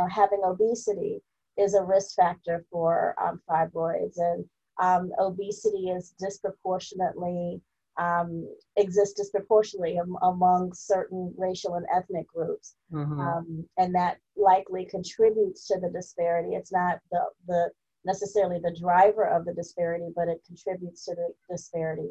having 0.10 0.42
obesity, 0.46 1.22
is 1.58 1.74
a 1.74 1.84
risk 1.84 2.16
factor 2.16 2.66
for 2.72 3.16
um, 3.22 3.42
fibroids. 3.50 4.18
And 4.18 4.46
um, 4.82 5.12
obesity 5.20 5.90
is 5.90 6.14
disproportionately, 6.20 7.62
um, 7.98 8.48
exists 8.76 9.16
disproportionately 9.16 9.98
am- 9.98 10.18
among 10.22 10.74
certain 10.74 11.34
racial 11.38 11.76
and 11.76 11.86
ethnic 11.94 12.28
groups. 12.28 12.76
Mm-hmm. 12.92 13.20
Um, 13.20 13.66
and 13.78 13.94
that 13.96 14.18
likely 14.36 14.86
contributes 14.86 15.68
to 15.68 15.80
the 15.80 15.90
disparity. 15.90 16.56
It's 16.56 16.72
not 16.72 17.00
the, 17.12 17.22
the 17.48 17.72
necessarily 18.06 18.60
the 18.60 18.78
driver 18.80 19.26
of 19.26 19.46
the 19.46 19.54
disparity, 19.54 20.08
but 20.16 20.28
it 20.28 20.42
contributes 20.46 21.06
to 21.06 21.16
the 21.16 21.34
disparity. 21.50 22.10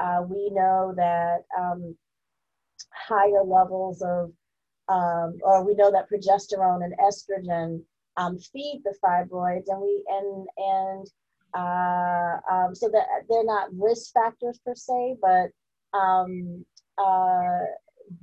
Uh, 0.00 0.22
we 0.28 0.50
know 0.50 0.94
that 0.96 1.44
um, 1.58 1.96
higher 2.92 3.44
levels 3.44 4.02
of, 4.02 4.32
um, 4.88 5.38
or 5.42 5.64
we 5.64 5.74
know 5.74 5.90
that 5.90 6.08
progesterone 6.10 6.84
and 6.84 6.94
estrogen 6.98 7.82
um, 8.16 8.38
feed 8.38 8.82
the 8.84 8.94
fibroids 9.02 9.64
and 9.68 9.80
we 9.80 10.04
and 10.08 10.46
and 10.56 11.06
uh, 11.54 12.36
um, 12.50 12.74
so 12.74 12.88
that 12.88 13.06
they're 13.28 13.44
not 13.44 13.68
risk 13.72 14.12
factors 14.12 14.58
per 14.64 14.74
se 14.74 15.16
but 15.20 15.50
um, 15.98 16.64
uh, 16.98 17.60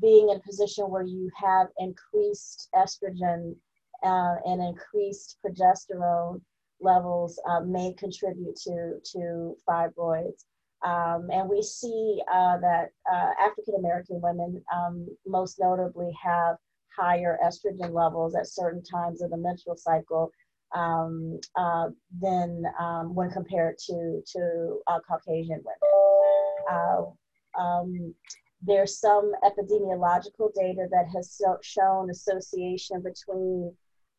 being 0.01 0.29
in 0.29 0.37
a 0.37 0.41
position 0.41 0.89
where 0.89 1.03
you 1.03 1.29
have 1.35 1.67
increased 1.77 2.69
estrogen 2.75 3.55
uh, 4.03 4.35
and 4.45 4.61
increased 4.61 5.37
progesterone 5.45 6.41
levels 6.81 7.39
uh, 7.49 7.59
may 7.61 7.93
contribute 7.93 8.55
to 8.55 8.99
to 9.03 9.55
fibroids. 9.67 10.45
Um, 10.85 11.29
and 11.31 11.49
we 11.49 11.61
see 11.61 12.21
uh, 12.31 12.57
that 12.59 12.91
uh, 13.11 13.31
African 13.39 13.75
American 13.75 14.21
women 14.21 14.63
um, 14.73 15.07
most 15.27 15.59
notably 15.59 16.15
have 16.23 16.55
higher 16.97 17.37
estrogen 17.43 17.93
levels 17.93 18.35
at 18.35 18.47
certain 18.47 18.83
times 18.83 19.21
of 19.21 19.31
the 19.31 19.37
menstrual 19.37 19.75
cycle 19.75 20.31
um, 20.75 21.39
uh, 21.55 21.89
than 22.21 22.63
um, 22.79 23.15
when 23.15 23.29
compared 23.32 23.77
to, 23.77 24.21
to 24.25 24.79
uh, 24.88 24.99
Caucasian 25.08 25.62
women. 25.63 26.63
Uh, 26.71 27.60
um, 27.60 28.13
there's 28.62 28.99
some 28.99 29.32
epidemiological 29.43 30.53
data 30.53 30.88
that 30.91 31.05
has 31.15 31.41
shown 31.63 32.10
association 32.10 33.01
between 33.01 33.73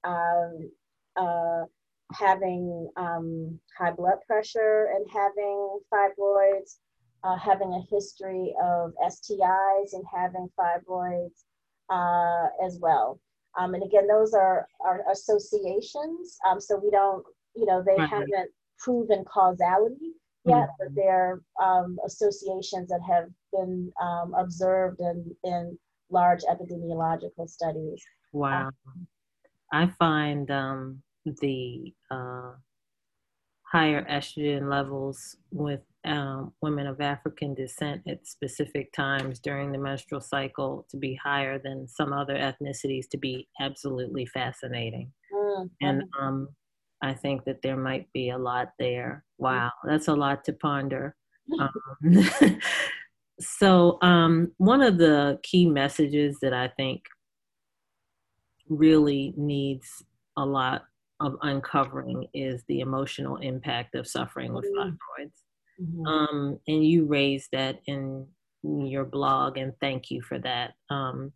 um, 0.05 0.71
uh, 1.17 1.65
having 2.13 2.91
um, 2.97 3.59
high 3.79 3.93
blood 3.93 4.19
pressure 4.27 4.89
and 4.95 5.07
having 5.13 5.79
fibroids, 5.93 6.79
uh, 7.23 7.37
having 7.37 7.73
a 7.75 7.95
history 7.95 8.55
of 8.63 8.93
STIs 9.07 9.93
and 9.93 10.05
having 10.13 10.49
fibroids 10.59 11.45
uh, 11.91 12.49
as 12.65 12.79
well. 12.81 13.21
Um, 13.59 13.75
and 13.75 13.83
again, 13.83 14.07
those 14.07 14.35
are, 14.35 14.67
are 14.85 15.03
associations. 15.11 16.39
Um, 16.49 16.61
so 16.61 16.81
we 16.83 16.91
don't, 16.91 17.25
you 17.57 17.67
know, 17.67 17.83
they 17.85 17.97
haven't 18.01 18.51
proven 18.79 19.25
causality 19.25 20.15
yet, 20.45 20.57
mm-hmm. 20.57 20.73
but 20.79 20.95
they're 20.95 21.41
um, 21.63 21.99
associations 22.05 22.89
that 22.89 23.01
have 23.09 23.29
been 23.53 23.93
um, 24.01 24.35
observed 24.39 25.01
in, 25.01 25.35
in 25.45 25.79
large 26.11 26.43
epidemiological 26.43 27.49
studies. 27.49 28.03
Wow. 28.33 28.71
I 29.73 29.87
find 29.99 30.51
um, 30.51 31.03
the 31.25 31.93
uh, 32.11 32.53
higher 33.71 34.05
estrogen 34.11 34.69
levels 34.69 35.37
with 35.53 35.81
um, 36.05 36.53
women 36.61 36.87
of 36.87 37.01
African 37.01 37.55
descent 37.55 38.03
at 38.09 38.27
specific 38.27 38.93
times 38.93 39.39
during 39.39 39.71
the 39.71 39.79
menstrual 39.79 40.21
cycle 40.21 40.87
to 40.91 40.97
be 40.97 41.15
higher 41.23 41.59
than 41.59 41.87
some 41.87 42.13
other 42.13 42.35
ethnicities 42.35 43.09
to 43.11 43.19
be 43.19 43.47
absolutely 43.61 44.27
fascinating. 44.27 45.13
Mm-hmm. 45.33 45.67
And 45.83 46.03
um, 46.21 46.49
I 47.03 47.15
think 47.15 47.45
that 47.45 47.63
there 47.63 47.77
might 47.77 48.13
be 48.13 48.31
a 48.31 48.39
lot 48.39 48.71
there. 48.79 49.25
Wow, 49.39 49.71
that's 49.85 50.09
a 50.09 50.15
lot 50.15 50.45
to 50.45 50.53
ponder. 50.55 51.15
Um, 51.61 52.25
so, 53.41 53.99
um, 54.03 54.53
one 54.59 54.83
of 54.83 54.99
the 54.99 55.39
key 55.43 55.67
messages 55.69 56.39
that 56.43 56.53
I 56.53 56.69
think 56.77 57.03
really 58.69 59.35
needs 59.37 59.87
a 60.37 60.45
lot 60.45 60.85
of 61.21 61.37
uncovering 61.43 62.27
is 62.35 62.65
the 62.69 62.81
emotional 62.81 63.37
impact 63.37 63.95
of 63.95 64.07
suffering 64.07 64.53
with 64.53 64.65
mm-hmm. 64.65 64.91
fibroids. 64.91 65.33
Mm-hmm. 65.81 66.07
Um, 66.07 66.59
and 66.67 66.85
you 66.85 67.07
raised 67.07 67.51
that 67.53 67.81
in 67.87 68.27
your 68.63 69.05
blog, 69.05 69.57
and 69.57 69.73
thank 69.81 70.11
you 70.11 70.23
for 70.23 70.39
that. 70.41 70.75
Um, 70.91 71.33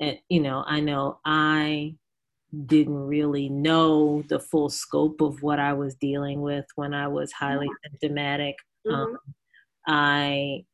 and, 0.00 0.18
you 0.28 0.40
know, 0.40 0.64
I 0.66 0.80
know 0.80 1.18
I 1.24 1.94
didn't 2.66 3.06
really 3.06 3.48
know 3.48 4.22
the 4.28 4.40
full 4.40 4.70
scope 4.70 5.20
of 5.20 5.42
what 5.42 5.58
I 5.58 5.74
was 5.74 5.94
dealing 5.96 6.40
with 6.40 6.64
when 6.76 6.94
I 6.94 7.08
was 7.08 7.32
highly 7.32 7.66
mm-hmm. 7.66 7.90
symptomatic. 7.90 8.56
Um, 8.88 8.94
mm-hmm. 8.94 9.12
Um, 9.12 9.18
I, 9.86 10.64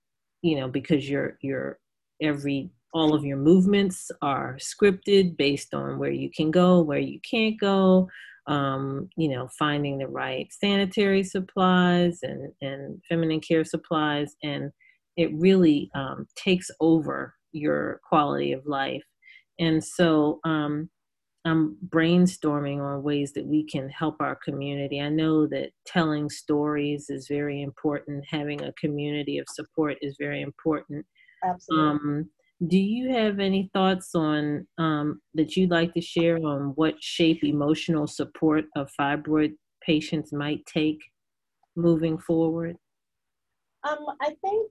you 0.43 0.57
know, 0.57 0.69
because 0.69 1.09
you're 1.09 1.39
you're 1.41 1.79
every 2.21 2.71
all 2.93 3.15
of 3.15 3.25
your 3.25 3.37
movements 3.37 4.11
are 4.23 4.57
scripted 4.61 5.37
based 5.37 5.75
on 5.75 5.99
where 5.99 6.13
you 6.13 6.31
can 6.31 6.51
go, 6.51 6.81
where 6.81 6.99
you 6.99 7.19
can't 7.29 7.59
go. 7.59 8.09
Um, 8.47 9.09
you 9.17 9.29
know, 9.29 9.49
finding 9.59 9.99
the 9.99 10.09
right 10.09 10.49
sanitary 10.53 11.25
supplies 11.25 12.19
and 12.23 12.53
and 12.61 13.01
feminine 13.09 13.41
care 13.41 13.65
supplies, 13.65 14.37
and 14.43 14.71
it 15.17 15.31
really 15.35 15.91
um, 15.95 16.27
takes 16.37 16.71
over 16.81 17.35
your 17.53 18.01
quality 18.09 18.53
of 18.53 18.67
life. 18.67 19.03
And 19.59 19.83
so, 19.83 20.41
um, 20.45 20.91
I'm 21.47 21.77
brainstorming 21.89 22.81
on 22.81 23.03
ways 23.03 23.33
that 23.35 23.47
we 23.47 23.65
can 23.65 23.89
help 23.91 24.17
our 24.21 24.37
community. 24.37 25.01
I 25.01 25.11
know 25.11 25.47
that 25.49 25.71
telling 25.87 26.31
stories 26.31 27.11
is 27.11 27.29
very 27.29 27.63
important. 27.63 28.25
Having 28.31 28.63
a 28.63 28.73
community 28.73 29.39
of 29.39 29.47
support 29.51 29.99
is 30.01 30.17
very 30.19 30.41
important. 30.41 31.05
Absolutely. 31.45 31.87
Um, 31.87 32.31
do 32.67 32.79
you 32.79 33.11
have 33.13 33.41
any 33.41 33.71
thoughts 33.73 34.15
on 34.15 34.67
um, 34.79 35.21
that 35.35 35.57
you'd 35.57 35.71
like 35.71 35.93
to 35.95 36.01
share 36.01 36.37
on 36.37 36.73
what 36.77 36.95
shape 37.01 37.43
emotional 37.43 38.07
support 38.07 38.65
of 38.77 38.91
fibroid 38.99 39.55
patients 39.83 40.33
might 40.33 40.65
take 40.67 41.01
moving 41.77 42.19
forward? 42.19 42.77
Um, 43.83 44.07
I 44.21 44.35
think 44.41 44.71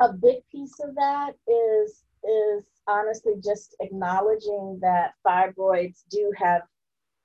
a 0.00 0.12
big 0.12 0.38
piece 0.50 0.80
of 0.82 0.94
that 0.94 1.32
is 1.46 2.04
is 2.24 2.64
honestly 2.86 3.34
just 3.42 3.76
acknowledging 3.80 4.78
that 4.80 5.12
fibroids 5.26 6.02
do 6.10 6.32
have 6.36 6.62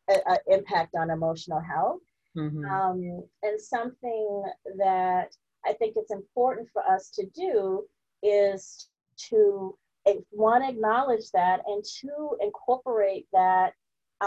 an 0.10 0.38
impact 0.48 0.96
on 0.96 1.12
emotional 1.12 1.62
health. 1.62 2.02
Mm-hmm. 2.36 2.66
Um, 2.66 3.24
and 3.44 3.60
something 3.60 4.44
that 4.78 5.30
I 5.66 5.74
think 5.74 5.94
it's 5.96 6.12
important 6.12 6.68
for 6.72 6.84
us 6.84 7.10
to 7.12 7.26
do 7.36 7.86
is 8.24 8.90
to 9.30 9.78
one 10.30 10.64
acknowledge 10.64 11.32
that 11.34 11.60
and 11.68 11.84
two 11.84 12.38
incorporate 12.40 13.28
that 13.34 13.74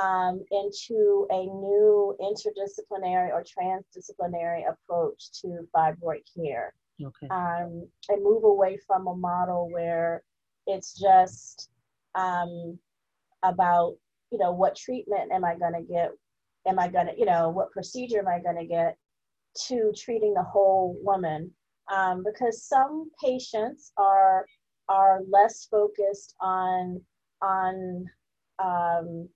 um, 0.00 0.44
into 0.50 1.26
a 1.30 1.46
new 1.46 2.16
interdisciplinary 2.20 3.30
or 3.30 3.42
transdisciplinary 3.42 4.62
approach 4.68 5.30
to 5.40 5.66
fibroid 5.74 6.22
care. 6.36 6.74
Okay. 7.02 7.28
um, 7.30 7.88
and 8.10 8.22
move 8.22 8.44
away 8.44 8.78
from 8.86 9.06
a 9.06 9.16
model 9.16 9.70
where 9.70 10.22
it's 10.66 10.98
just 10.98 11.70
um, 12.14 12.78
about 13.42 13.94
you 14.30 14.38
know 14.38 14.52
what 14.52 14.76
treatment 14.76 15.32
am 15.32 15.44
i 15.44 15.56
going 15.56 15.72
to 15.72 15.82
get? 15.82 16.10
Am 16.68 16.78
i 16.78 16.88
going 16.88 17.06
to 17.06 17.14
you 17.16 17.24
know 17.24 17.48
what 17.48 17.70
procedure 17.70 18.18
am 18.18 18.28
i 18.28 18.38
going 18.38 18.58
to 18.58 18.66
get 18.66 18.96
to 19.68 19.92
treating 19.96 20.34
the 20.34 20.42
whole 20.42 20.96
woman? 21.02 21.50
Um, 21.90 22.22
because 22.22 22.64
some 22.64 23.10
patients 23.22 23.92
are 23.96 24.44
are 24.90 25.20
less 25.30 25.66
focused 25.70 26.34
on 26.40 27.00
on 27.40 28.04
um, 28.62 29.28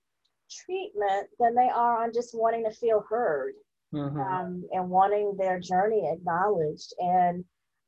treatment 0.51 1.27
than 1.39 1.55
they 1.55 1.69
are 1.73 2.03
on 2.03 2.13
just 2.13 2.37
wanting 2.37 2.63
to 2.63 2.71
feel 2.71 3.03
heard 3.09 3.53
mm-hmm. 3.93 4.19
um, 4.19 4.63
and 4.71 4.89
wanting 4.89 5.35
their 5.37 5.59
journey 5.59 6.07
acknowledged 6.11 6.93
and 6.99 7.43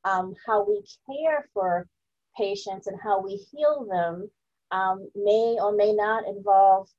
um, 0.06 0.34
how 0.46 0.66
we 0.68 0.82
care 1.06 1.48
for 1.54 1.88
patients 2.36 2.88
and 2.88 2.98
how 3.04 3.22
we 3.22 3.46
heal 3.52 3.86
them 3.90 4.30
um, 4.72 5.08
may 5.16 5.58
or 5.60 5.76
may 5.76 5.94
not 5.94 6.28
involve 6.28 6.90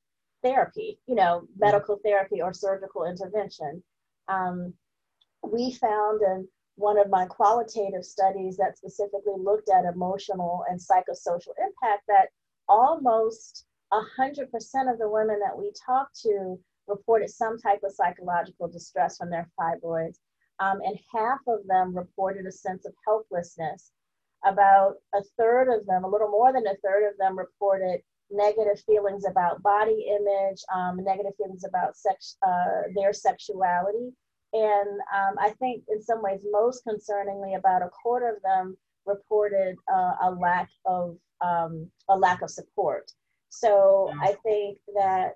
therapy, 0.42 0.98
you 1.06 1.14
know, 1.14 1.42
medical 1.58 1.98
therapy 2.04 2.40
or 2.40 2.52
surgical 2.52 3.04
intervention. 3.04 3.82
Um, 4.28 4.74
we 5.42 5.72
found 5.72 6.22
in 6.22 6.48
one 6.78 6.98
of 6.98 7.10
my 7.10 7.26
qualitative 7.26 8.04
studies 8.04 8.56
that 8.56 8.78
specifically 8.78 9.34
looked 9.36 9.68
at 9.68 9.84
emotional 9.84 10.64
and 10.70 10.78
psychosocial 10.78 11.52
impact 11.58 12.04
that 12.06 12.28
almost 12.68 13.66
100% 13.92 14.44
of 14.92 14.98
the 14.98 15.08
women 15.08 15.40
that 15.40 15.58
we 15.58 15.72
talked 15.84 16.20
to 16.20 16.56
reported 16.86 17.30
some 17.30 17.58
type 17.58 17.80
of 17.84 17.92
psychological 17.92 18.68
distress 18.68 19.18
from 19.18 19.28
their 19.28 19.48
fibroids. 19.58 20.18
Um, 20.60 20.80
and 20.84 20.98
half 21.12 21.40
of 21.48 21.66
them 21.66 21.96
reported 21.96 22.46
a 22.46 22.52
sense 22.52 22.86
of 22.86 22.94
helplessness 23.04 23.90
about 24.44 24.94
a 25.14 25.22
third 25.36 25.68
of 25.68 25.84
them, 25.86 26.04
a 26.04 26.08
little 26.08 26.30
more 26.30 26.52
than 26.52 26.66
a 26.66 26.76
third 26.76 27.08
of 27.08 27.18
them, 27.18 27.36
reported 27.36 28.00
negative 28.30 28.80
feelings 28.86 29.24
about 29.28 29.62
body 29.62 30.06
image, 30.08 30.62
um, 30.72 31.02
negative 31.02 31.32
feelings 31.36 31.64
about 31.64 31.96
sex, 31.96 32.36
uh, 32.46 32.82
their 32.94 33.12
sexuality. 33.12 34.12
And 34.52 35.00
um, 35.14 35.34
I 35.38 35.50
think, 35.58 35.84
in 35.88 36.02
some 36.02 36.22
ways, 36.22 36.40
most 36.50 36.84
concerningly, 36.86 37.56
about 37.56 37.82
a 37.82 37.90
quarter 37.90 38.28
of 38.28 38.42
them 38.42 38.76
reported 39.06 39.76
uh, 39.92 40.14
a 40.22 40.30
lack 40.30 40.68
of 40.86 41.16
um, 41.40 41.90
a 42.08 42.16
lack 42.16 42.42
of 42.42 42.50
support. 42.50 43.10
So 43.50 44.10
I 44.20 44.36
think 44.44 44.78
that 44.94 45.32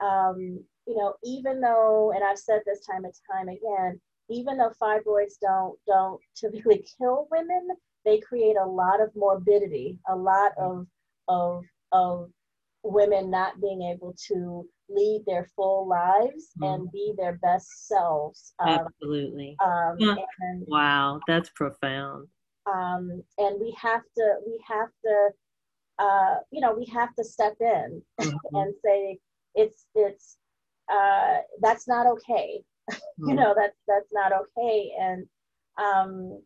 um, 0.00 0.60
you 0.86 0.96
know, 0.96 1.14
even 1.24 1.60
though, 1.60 2.12
and 2.14 2.22
I've 2.22 2.38
said 2.38 2.60
this 2.66 2.84
time 2.86 3.04
and 3.04 3.14
time 3.30 3.48
again, 3.48 4.00
even 4.28 4.58
though 4.58 4.72
fibroids 4.80 5.34
don't 5.40 5.78
don't 5.86 6.20
typically 6.34 6.84
kill 6.98 7.28
women, 7.30 7.68
they 8.04 8.18
create 8.18 8.56
a 8.56 8.66
lot 8.66 9.00
of 9.00 9.14
morbidity, 9.14 9.98
a 10.08 10.16
lot 10.16 10.52
of 10.58 10.86
of 11.28 11.64
of 11.92 12.30
women 12.82 13.30
not 13.30 13.60
being 13.60 13.82
able 13.82 14.14
to 14.28 14.68
lead 14.88 15.22
their 15.26 15.48
full 15.56 15.88
lives 15.88 16.50
mm. 16.60 16.74
and 16.74 16.92
be 16.92 17.14
their 17.16 17.38
best 17.42 17.88
selves. 17.88 18.54
Um, 18.58 18.80
Absolutely. 18.86 19.56
Um, 19.64 19.96
and, 19.98 20.64
wow, 20.66 21.20
that's 21.26 21.50
profound. 21.50 22.28
Um, 22.66 23.22
and 23.38 23.60
we 23.60 23.76
have 23.80 24.02
to 24.16 24.34
we 24.46 24.58
have 24.66 24.88
to 25.04 25.28
uh, 25.98 26.36
you 26.50 26.60
know 26.60 26.74
we 26.74 26.86
have 26.86 27.14
to 27.16 27.24
step 27.24 27.54
in 27.60 28.02
mm-hmm. 28.20 28.56
and 28.56 28.74
say 28.84 29.18
it's 29.54 29.86
it's 29.94 30.38
uh, 30.92 31.38
that's 31.60 31.88
not 31.88 32.06
okay. 32.06 32.62
Mm. 33.18 33.28
you 33.28 33.34
know 33.36 33.54
that's 33.56 33.78
that's 33.86 34.08
not 34.12 34.32
okay 34.32 34.90
and 35.00 35.24
um, 35.82 36.40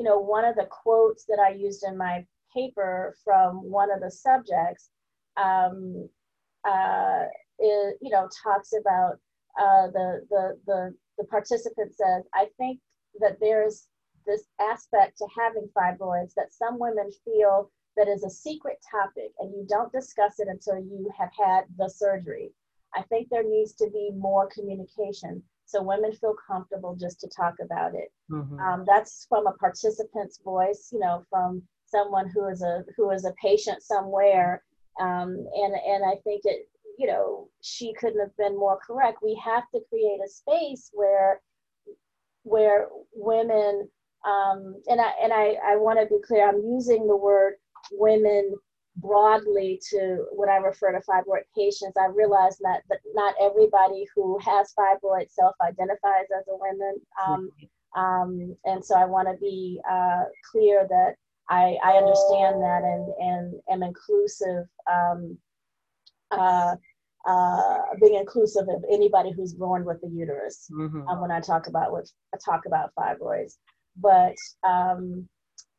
you 0.00 0.04
know, 0.04 0.18
one 0.18 0.46
of 0.46 0.56
the 0.56 0.66
quotes 0.70 1.24
that 1.26 1.38
I 1.38 1.50
used 1.50 1.84
in 1.86 1.96
my 1.96 2.24
paper 2.56 3.14
from 3.22 3.56
one 3.70 3.92
of 3.92 4.00
the 4.00 4.10
subjects, 4.10 4.90
um, 5.36 6.08
uh, 6.66 7.24
is, 7.60 7.94
you 8.00 8.10
know, 8.10 8.28
talks 8.42 8.72
about 8.78 9.14
uh, 9.60 9.88
the, 9.88 10.26
the, 10.30 10.58
the, 10.66 10.94
the 11.18 11.24
participant 11.24 11.94
says, 11.94 12.24
I 12.34 12.46
think 12.56 12.80
that 13.20 13.38
there's 13.40 13.88
this 14.26 14.44
aspect 14.60 15.18
to 15.18 15.26
having 15.36 15.68
fibroids 15.76 16.34
that 16.36 16.52
some 16.52 16.78
women 16.78 17.10
feel 17.24 17.70
that 17.96 18.08
is 18.08 18.24
a 18.24 18.30
secret 18.30 18.78
topic 18.90 19.32
and 19.40 19.52
you 19.52 19.66
don't 19.68 19.92
discuss 19.92 20.38
it 20.38 20.48
until 20.48 20.78
you 20.78 21.10
have 21.18 21.30
had 21.36 21.64
the 21.76 21.88
surgery. 21.88 22.52
I 22.94 23.02
think 23.02 23.28
there 23.28 23.44
needs 23.44 23.74
to 23.74 23.88
be 23.90 24.10
more 24.14 24.48
communication 24.52 25.42
so 25.70 25.82
women 25.82 26.12
feel 26.12 26.34
comfortable 26.46 26.96
just 26.96 27.20
to 27.20 27.28
talk 27.28 27.54
about 27.62 27.94
it. 27.94 28.12
Mm-hmm. 28.30 28.58
Um, 28.58 28.84
that's 28.86 29.26
from 29.28 29.46
a 29.46 29.52
participant's 29.52 30.40
voice, 30.42 30.88
you 30.92 30.98
know, 30.98 31.24
from 31.30 31.62
someone 31.86 32.28
who 32.28 32.48
is 32.48 32.62
a 32.62 32.84
who 32.96 33.10
is 33.10 33.24
a 33.24 33.32
patient 33.40 33.80
somewhere. 33.82 34.64
Um, 35.00 35.46
and 35.54 35.74
and 35.86 36.04
I 36.04 36.16
think 36.24 36.42
it, 36.44 36.68
you 36.98 37.06
know, 37.06 37.48
she 37.62 37.92
couldn't 37.94 38.20
have 38.20 38.36
been 38.36 38.58
more 38.58 38.78
correct. 38.86 39.18
We 39.22 39.40
have 39.44 39.64
to 39.74 39.80
create 39.88 40.20
a 40.24 40.28
space 40.28 40.90
where 40.92 41.40
where 42.42 42.88
women 43.14 43.88
um, 44.26 44.76
and 44.88 45.00
I 45.00 45.10
and 45.22 45.32
I, 45.32 45.56
I 45.64 45.76
want 45.76 45.98
to 45.98 46.06
be 46.06 46.20
clear. 46.26 46.48
I'm 46.48 46.62
using 46.62 47.06
the 47.06 47.16
word 47.16 47.54
women 47.92 48.54
broadly 48.96 49.80
to 49.90 50.26
when 50.32 50.48
I 50.48 50.56
refer 50.56 50.92
to 50.92 50.98
fibroid 50.98 51.42
patients, 51.56 51.96
I 51.96 52.06
realize 52.06 52.58
that, 52.58 52.82
that 52.88 52.98
not 53.14 53.34
everybody 53.40 54.04
who 54.14 54.38
has 54.40 54.74
fibroid 54.78 55.30
self-identifies 55.30 56.26
as 56.36 56.44
a 56.48 56.56
woman. 56.56 56.96
Um, 57.26 57.50
um, 57.96 58.56
and 58.64 58.84
so 58.84 58.96
I 58.96 59.04
want 59.04 59.28
to 59.28 59.36
be 59.40 59.80
uh, 59.90 60.24
clear 60.50 60.86
that 60.88 61.14
I, 61.48 61.76
I 61.84 61.92
understand 61.92 62.62
that 62.62 62.82
and, 62.84 63.12
and 63.18 63.54
am 63.70 63.82
inclusive, 63.82 64.66
um, 64.90 65.36
uh, 66.30 66.76
uh, 67.26 67.78
being 68.00 68.14
inclusive 68.14 68.68
of 68.68 68.84
anybody 68.90 69.32
who's 69.32 69.52
born 69.52 69.84
with 69.84 69.98
a 70.04 70.08
uterus 70.08 70.70
mm-hmm. 70.72 71.06
Um, 71.08 71.20
when 71.20 71.30
I 71.30 71.40
talk 71.40 71.66
about 71.66 71.92
what 71.92 72.06
I 72.34 72.38
talk 72.44 72.66
about 72.66 72.94
fibroids. 72.98 73.56
But 73.96 74.36
um, 74.66 75.28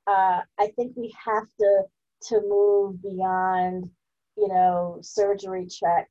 uh, 0.07 0.41
I 0.59 0.67
think 0.75 0.93
we 0.95 1.13
have 1.25 1.45
to 1.59 1.83
to 2.27 2.41
move 2.47 3.01
beyond, 3.01 3.89
you 4.37 4.47
know, 4.47 4.99
surgery 5.01 5.65
check, 5.67 6.07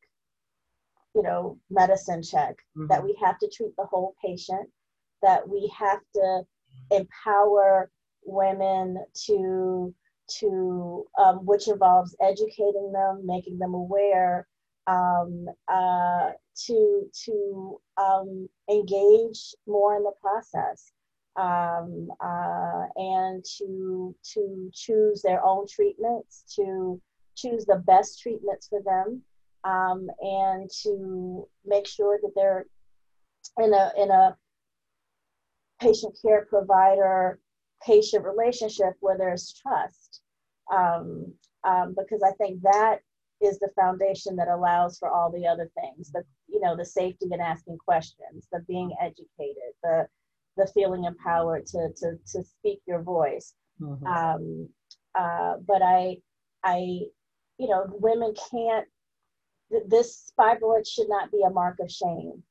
you 1.15 1.23
know, 1.23 1.59
medicine 1.71 2.23
check, 2.23 2.57
mm-hmm. 2.77 2.89
that 2.89 3.05
we 3.05 3.17
have 3.23 3.39
to 3.39 3.49
treat 3.49 3.77
the 3.77 3.85
whole 3.85 4.15
patient, 4.25 4.69
that 5.23 5.49
we 5.49 5.73
have 5.79 6.01
to 6.17 6.43
empower 6.91 7.91
women 8.25 9.05
to 9.27 9.95
to 10.39 11.07
um, 11.19 11.45
which 11.45 11.69
involves 11.69 12.17
educating 12.21 12.93
them, 12.93 13.23
making 13.25 13.59
them 13.59 13.75
aware, 13.75 14.47
um, 14.87 15.47
uh, 15.69 16.31
to 16.67 17.11
to 17.25 17.81
um, 17.97 18.49
engage 18.71 19.55
more 19.67 19.97
in 19.97 20.03
the 20.03 20.13
process 20.21 20.93
um, 21.37 22.09
uh, 22.21 22.87
and 22.97 23.45
to 23.59 24.15
to 24.35 24.71
choose 24.73 25.23
their 25.23 25.45
own 25.45 25.67
treatments, 25.67 26.45
to 26.57 27.01
choose 27.37 27.65
the 27.65 27.83
best 27.87 28.21
treatments 28.21 28.69
for 28.69 28.83
them, 28.83 29.23
um, 29.65 30.09
and 30.21 30.69
to 30.83 31.47
make 31.65 31.87
sure 31.87 32.19
that 32.23 32.33
they're 32.35 32.67
in 33.59 33.73
a 33.73 33.93
in 33.97 34.11
a 34.11 34.37
patient 35.81 36.17
care 36.23 36.47
provider 36.47 37.39
patient 37.83 38.25
relationship 38.25 38.95
where 39.01 39.17
there's 39.17 39.55
trust 39.55 40.10
um, 40.71 41.33
um, 41.65 41.95
because 41.99 42.23
i 42.23 42.33
think 42.33 42.61
that 42.63 42.99
is 43.41 43.59
the 43.59 43.71
foundation 43.75 44.37
that 44.37 44.49
allows 44.49 44.99
for 44.99 45.11
all 45.11 45.31
the 45.31 45.47
other 45.47 45.71
things 45.81 46.11
the 46.13 46.23
you 46.49 46.61
know 46.61 46.77
the 46.77 46.85
safety 46.85 47.27
in 47.31 47.41
asking 47.41 47.79
questions 47.79 48.47
the 48.53 48.61
being 48.69 48.93
educated 49.01 49.73
the 49.83 50.07
the 50.61 50.71
feeling 50.75 51.05
empowered 51.05 51.67
to 51.67 51.89
to 51.97 52.17
to 52.33 52.45
speak 52.45 52.81
your 52.87 53.03
voice. 53.03 53.55
Mm-hmm. 53.81 54.07
Um, 54.07 54.69
uh, 55.19 55.55
but 55.67 55.83
I 55.83 56.19
I 56.65 56.77
you 57.59 57.69
know 57.69 57.87
women 57.89 58.35
can't. 58.51 58.87
This 59.87 60.33
fibroid 60.39 60.87
should 60.87 61.09
not 61.09 61.31
be 61.31 61.43
a 61.47 61.51
mark 61.51 61.79
of 61.81 61.91
shame, 61.91 62.43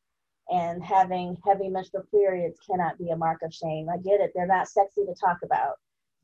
and 0.50 0.84
having 0.84 1.36
heavy 1.46 1.70
menstrual 1.70 2.04
periods 2.12 2.60
cannot 2.70 2.98
be 2.98 3.10
a 3.10 3.18
mark 3.18 3.42
of 3.44 3.54
shame. 3.54 3.88
I 3.90 3.98
get 3.98 4.22
it; 4.22 4.32
they're 4.34 4.48
not 4.48 4.70
sexy 4.70 5.06
to 5.06 5.16
talk 5.20 5.38
about. 5.44 5.76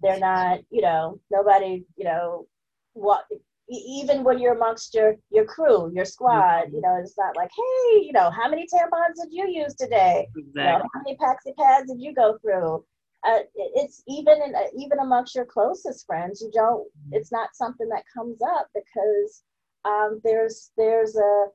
They're 0.01 0.19
not, 0.19 0.59
you 0.69 0.81
know, 0.81 1.19
nobody, 1.31 1.85
you 1.95 2.05
know, 2.05 2.47
what 2.93 3.25
even 3.67 4.23
when 4.23 4.37
you're 4.37 4.53
amongst 4.53 4.93
your 4.93 5.15
your 5.31 5.45
crew, 5.45 5.91
your 5.93 6.05
squad, 6.05 6.71
you 6.71 6.81
know, 6.81 6.99
it's 7.01 7.17
not 7.17 7.35
like, 7.35 7.49
hey, 7.55 8.03
you 8.03 8.11
know, 8.13 8.29
how 8.29 8.49
many 8.49 8.67
tampons 8.67 9.15
did 9.21 9.31
you 9.31 9.47
use 9.49 9.73
today? 9.75 10.27
Exactly. 10.37 10.61
You 10.61 10.69
know, 10.69 10.85
how 10.93 11.01
many 11.03 11.17
Paxi 11.17 11.55
pads 11.57 11.91
did 11.91 12.01
you 12.01 12.13
go 12.13 12.37
through? 12.41 12.83
Uh, 13.27 13.39
it's 13.55 14.03
even 14.07 14.39
in, 14.43 14.53
uh, 14.53 14.67
even 14.77 14.99
amongst 14.99 15.33
your 15.33 15.45
closest 15.45 16.05
friends, 16.05 16.41
you 16.41 16.51
don't. 16.53 16.85
Mm-hmm. 16.85 17.13
It's 17.13 17.31
not 17.31 17.55
something 17.55 17.89
that 17.89 18.03
comes 18.13 18.39
up 18.43 18.69
because 18.75 19.43
um, 19.83 20.21
there's 20.23 20.71
there's 20.77 21.15
a 21.15 21.45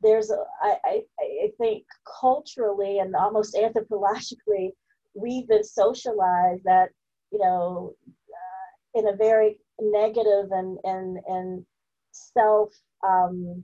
there's 0.00 0.30
a 0.30 0.36
I, 0.62 0.76
I 0.84 1.02
I 1.20 1.50
think 1.58 1.84
culturally 2.20 3.00
and 3.00 3.16
almost 3.16 3.56
anthropologically, 3.56 4.70
we've 5.14 5.48
been 5.48 5.64
socialized 5.64 6.62
that 6.64 6.90
you 7.30 7.38
know 7.38 7.94
uh, 8.08 8.98
in 8.98 9.08
a 9.08 9.16
very 9.16 9.58
negative 9.80 10.50
and 10.50 10.78
and 10.84 11.18
and 11.26 11.66
self 12.12 12.72
um, 13.06 13.62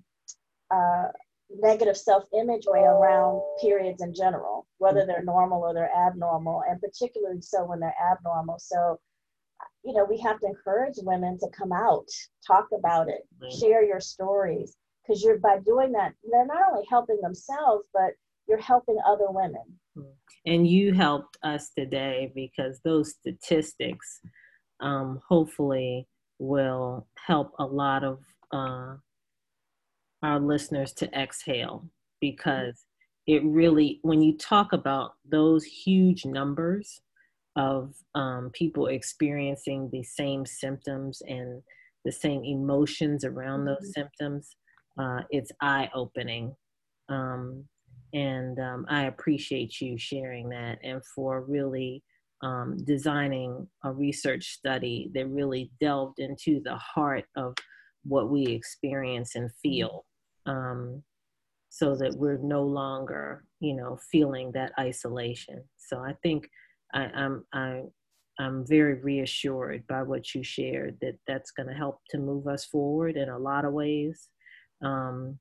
uh, 0.70 1.08
negative 1.60 1.96
self-image 1.96 2.64
way 2.66 2.80
around 2.80 3.42
periods 3.60 4.02
in 4.02 4.14
general, 4.14 4.66
whether 4.78 5.00
mm-hmm. 5.00 5.08
they're 5.08 5.24
normal 5.24 5.60
or 5.60 5.74
they're 5.74 5.94
abnormal, 5.94 6.62
and 6.68 6.80
particularly 6.80 7.40
so 7.40 7.64
when 7.64 7.80
they're 7.80 7.94
abnormal. 8.12 8.58
So, 8.58 8.98
you 9.84 9.92
know, 9.92 10.06
we 10.08 10.18
have 10.20 10.40
to 10.40 10.46
encourage 10.46 10.94
women 10.98 11.38
to 11.38 11.48
come 11.56 11.72
out, 11.72 12.08
talk 12.46 12.68
about 12.76 13.08
it, 13.08 13.26
share 13.60 13.84
your 13.84 14.00
stories, 14.00 14.76
because 15.02 15.22
you're 15.22 15.38
by 15.38 15.58
doing 15.64 15.92
that, 15.92 16.14
they're 16.30 16.46
not 16.46 16.70
only 16.70 16.86
helping 16.88 17.20
themselves, 17.20 17.86
but 17.92 18.12
you're 18.48 18.60
helping 18.60 18.98
other 19.06 19.26
women. 19.28 19.64
And 20.46 20.66
you 20.66 20.92
helped 20.92 21.38
us 21.42 21.70
today 21.76 22.32
because 22.34 22.80
those 22.84 23.10
statistics 23.10 24.20
um, 24.80 25.20
hopefully 25.26 26.06
will 26.38 27.06
help 27.26 27.52
a 27.58 27.64
lot 27.64 28.04
of 28.04 28.18
uh, 28.52 28.94
our 30.22 30.40
listeners 30.40 30.92
to 30.94 31.10
exhale 31.18 31.88
because 32.20 32.84
it 33.26 33.42
really, 33.44 34.00
when 34.02 34.20
you 34.20 34.36
talk 34.36 34.72
about 34.72 35.12
those 35.30 35.64
huge 35.64 36.26
numbers 36.26 37.00
of 37.56 37.94
um, 38.14 38.50
people 38.52 38.88
experiencing 38.88 39.88
the 39.92 40.02
same 40.02 40.44
symptoms 40.44 41.22
and 41.26 41.62
the 42.04 42.12
same 42.12 42.44
emotions 42.44 43.24
around 43.24 43.64
those 43.64 43.76
mm-hmm. 43.76 44.00
symptoms, 44.02 44.56
uh, 44.98 45.20
it's 45.30 45.50
eye 45.62 45.88
opening. 45.94 46.54
Um, 47.08 47.64
and 48.14 48.58
um, 48.60 48.86
I 48.88 49.04
appreciate 49.04 49.80
you 49.80 49.98
sharing 49.98 50.48
that 50.50 50.78
and 50.82 51.02
for 51.14 51.42
really 51.42 52.02
um, 52.42 52.76
designing 52.84 53.66
a 53.84 53.92
research 53.92 54.52
study 54.52 55.10
that 55.14 55.26
really 55.28 55.72
delved 55.80 56.20
into 56.20 56.60
the 56.64 56.76
heart 56.76 57.24
of 57.36 57.54
what 58.04 58.30
we 58.30 58.46
experience 58.46 59.34
and 59.34 59.50
feel 59.62 60.04
um, 60.46 61.02
so 61.70 61.96
that 61.96 62.14
we're 62.16 62.38
no 62.38 62.62
longer 62.62 63.44
you 63.60 63.74
know 63.74 63.98
feeling 64.12 64.52
that 64.52 64.72
isolation. 64.78 65.62
So 65.76 65.98
i 65.98 66.14
think 66.22 66.48
I, 66.92 67.04
i'm 67.14 67.44
i 67.52 67.82
i'm 68.38 68.64
very 68.66 68.94
reassured 68.94 69.86
by 69.88 70.02
what 70.02 70.34
you 70.34 70.42
shared 70.42 70.98
that 71.00 71.18
that's 71.26 71.50
going 71.50 71.68
to 71.68 71.74
help 71.74 72.00
to 72.10 72.18
move 72.18 72.46
us 72.46 72.64
forward 72.64 73.16
in 73.16 73.28
a 73.28 73.38
lot 73.38 73.64
of 73.64 73.72
ways 73.72 74.28
um, 74.82 75.38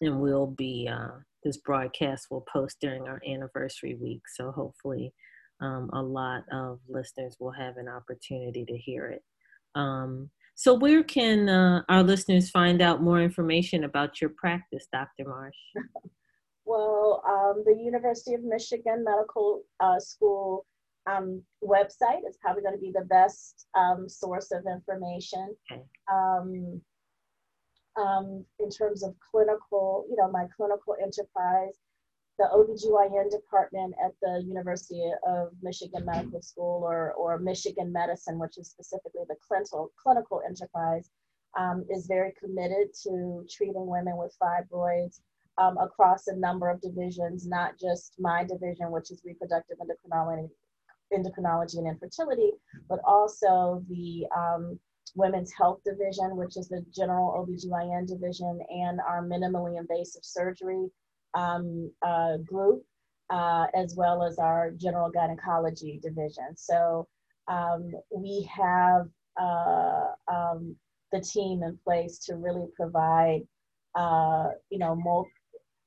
and 0.00 0.20
we'll 0.20 0.46
be 0.46 0.88
uh, 0.90 1.18
this 1.44 1.56
broadcast 1.58 2.26
will 2.30 2.44
post 2.52 2.76
during 2.80 3.02
our 3.08 3.20
anniversary 3.26 3.96
week 4.00 4.22
so 4.34 4.50
hopefully 4.50 5.12
um, 5.60 5.90
a 5.92 6.02
lot 6.02 6.44
of 6.52 6.80
listeners 6.88 7.36
will 7.40 7.50
have 7.50 7.76
an 7.76 7.88
opportunity 7.88 8.64
to 8.64 8.76
hear 8.76 9.06
it. 9.06 9.22
Um, 9.74 10.30
so, 10.54 10.74
where 10.74 11.02
can 11.02 11.48
uh, 11.48 11.82
our 11.88 12.02
listeners 12.02 12.50
find 12.50 12.82
out 12.82 13.02
more 13.02 13.20
information 13.20 13.84
about 13.84 14.20
your 14.20 14.30
practice, 14.30 14.86
Dr. 14.92 15.28
Marsh? 15.28 15.54
well, 16.64 17.22
um, 17.28 17.62
the 17.64 17.74
University 17.80 18.34
of 18.34 18.42
Michigan 18.42 19.04
Medical 19.04 19.62
uh, 19.80 20.00
School 20.00 20.66
um, 21.08 21.42
website 21.64 22.28
is 22.28 22.36
probably 22.40 22.62
going 22.62 22.74
to 22.74 22.80
be 22.80 22.92
the 22.92 23.06
best 23.06 23.66
um, 23.76 24.08
source 24.08 24.50
of 24.50 24.64
information. 24.66 25.54
Okay. 25.70 25.82
Um, 26.12 26.80
um, 27.98 28.44
in 28.60 28.70
terms 28.70 29.02
of 29.02 29.14
clinical, 29.30 30.06
you 30.08 30.16
know, 30.16 30.30
my 30.30 30.46
clinical 30.56 30.94
enterprise, 31.02 31.74
the 32.38 32.48
OBGYN 32.54 33.30
department 33.30 33.94
at 34.04 34.12
the 34.22 34.42
University 34.46 35.02
of 35.26 35.48
Michigan 35.60 36.04
Medical 36.04 36.40
School 36.40 36.82
or, 36.84 37.12
or 37.14 37.38
Michigan 37.38 37.92
Medicine, 37.92 38.38
which 38.38 38.58
is 38.58 38.70
specifically 38.70 39.22
the 39.28 39.34
clinical, 39.46 39.90
clinical 40.00 40.40
enterprise, 40.46 41.10
um, 41.58 41.84
is 41.90 42.06
very 42.06 42.32
committed 42.38 42.94
to 43.02 43.44
treating 43.50 43.86
women 43.86 44.16
with 44.16 44.36
fibroids 44.40 45.20
um, 45.58 45.76
across 45.78 46.28
a 46.28 46.36
number 46.36 46.70
of 46.70 46.80
divisions, 46.80 47.46
not 47.46 47.78
just 47.78 48.14
my 48.20 48.44
division, 48.44 48.92
which 48.92 49.10
is 49.10 49.22
reproductive 49.24 49.78
endocrinology, 49.78 50.48
endocrinology 51.12 51.78
and 51.78 51.88
infertility, 51.88 52.52
but 52.88 53.00
also 53.04 53.82
the 53.88 54.24
um, 54.36 54.78
women's 55.14 55.52
health 55.52 55.80
division, 55.84 56.36
which 56.36 56.56
is 56.56 56.68
the 56.68 56.84
general 56.94 57.32
OBGYN 57.46 58.06
division, 58.06 58.60
and 58.70 59.00
our 59.00 59.22
minimally 59.22 59.78
invasive 59.78 60.24
surgery 60.24 60.88
um, 61.34 61.90
uh, 62.02 62.38
group, 62.38 62.82
uh, 63.30 63.66
as 63.74 63.94
well 63.96 64.22
as 64.22 64.38
our 64.38 64.70
general 64.72 65.10
gynecology 65.10 66.00
division. 66.02 66.56
So 66.56 67.06
um, 67.48 67.92
we 68.10 68.48
have 68.54 69.08
uh, 69.40 70.06
um, 70.32 70.76
the 71.12 71.20
team 71.20 71.62
in 71.62 71.78
place 71.84 72.18
to 72.26 72.36
really 72.36 72.66
provide, 72.76 73.40
uh, 73.94 74.48
you 74.70 74.78
know, 74.78 74.94
more, 74.94 75.26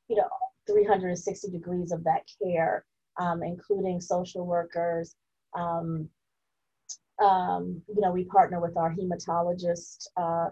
you 0.08 0.16
know, 0.16 0.28
360 0.68 1.50
degrees 1.52 1.92
of 1.92 2.04
that 2.04 2.22
care, 2.42 2.86
um, 3.20 3.44
including 3.44 4.00
social 4.00 4.46
workers. 4.46 5.16
Um, 5.58 6.10
um, 7.20 7.82
you 7.88 8.02
know, 8.02 8.12
we 8.12 8.26
partner 8.26 8.60
with 8.60 8.78
our 8.78 8.94
hematologist 8.94 10.08
uh, 10.18 10.50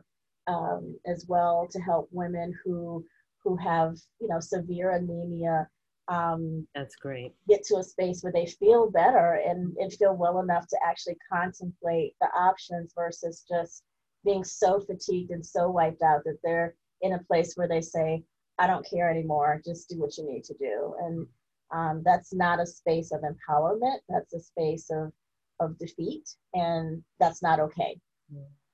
um, 0.48 0.95
as 1.06 1.26
well 1.28 1.67
to 1.72 1.80
help 1.80 2.10
women 2.12 2.54
who 2.63 3.06
who 3.43 3.56
have 3.58 3.95
you 4.19 4.28
know 4.28 4.39
severe 4.39 4.91
anemia. 4.91 5.67
Um, 6.08 6.67
That's 6.74 6.95
great. 6.95 7.34
Get 7.48 7.63
to 7.65 7.78
a 7.78 7.84
space 7.84 8.24
where 8.24 8.34
they 8.34 8.48
feel 8.48 8.89
better 8.89 9.41
and, 9.45 9.76
and 9.78 9.93
feel 9.93 10.15
well 10.15 10.39
enough 10.39 10.67
to 10.67 10.78
actually 10.84 11.17
contemplate 11.32 12.15
the 12.19 12.28
options 12.36 12.93
versus 12.95 13.45
just 13.48 13.84
being 14.26 14.43
so 14.43 14.80
fatigued 14.80 15.32
and 15.32 15.45
so 15.45 15.69
wiped 15.69 16.02
out 16.02 16.24
that 16.26 16.39
they're 16.43 16.76
in 17.02 17.13
a 17.13 17.24
place 17.24 17.54
where 17.56 17.67
they 17.67 17.82
say, 17.82 18.24
I 18.58 18.67
don't 18.67 18.86
care 18.89 19.10
anymore, 19.10 19.62
just 19.63 19.89
do 19.89 20.00
what 20.00 20.17
you 20.17 20.26
need 20.26 20.43
to 20.45 20.56
do. 20.56 20.95
And 21.02 21.28
um, 21.72 22.02
that's 22.04 22.34
not 22.34 22.60
a 22.60 22.65
space 22.65 23.12
of 23.12 23.22
empowerment, 23.22 24.00
that's 24.10 24.34
a 24.34 24.39
space 24.39 24.89
of, 24.89 25.12
of 25.60 25.78
defeat, 25.78 26.30
and 26.54 27.04
that's 27.19 27.41
not 27.41 27.60
okay. 27.60 28.00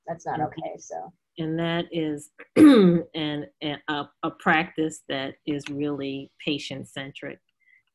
That's 0.07 0.25
not 0.25 0.39
okay. 0.41 0.75
So, 0.77 1.11
and 1.37 1.57
that 1.59 1.85
is 1.91 2.31
an, 2.55 3.47
a, 3.61 4.03
a 4.23 4.31
practice 4.39 5.01
that 5.09 5.35
is 5.45 5.63
really 5.69 6.31
patient 6.43 6.87
centric 6.87 7.39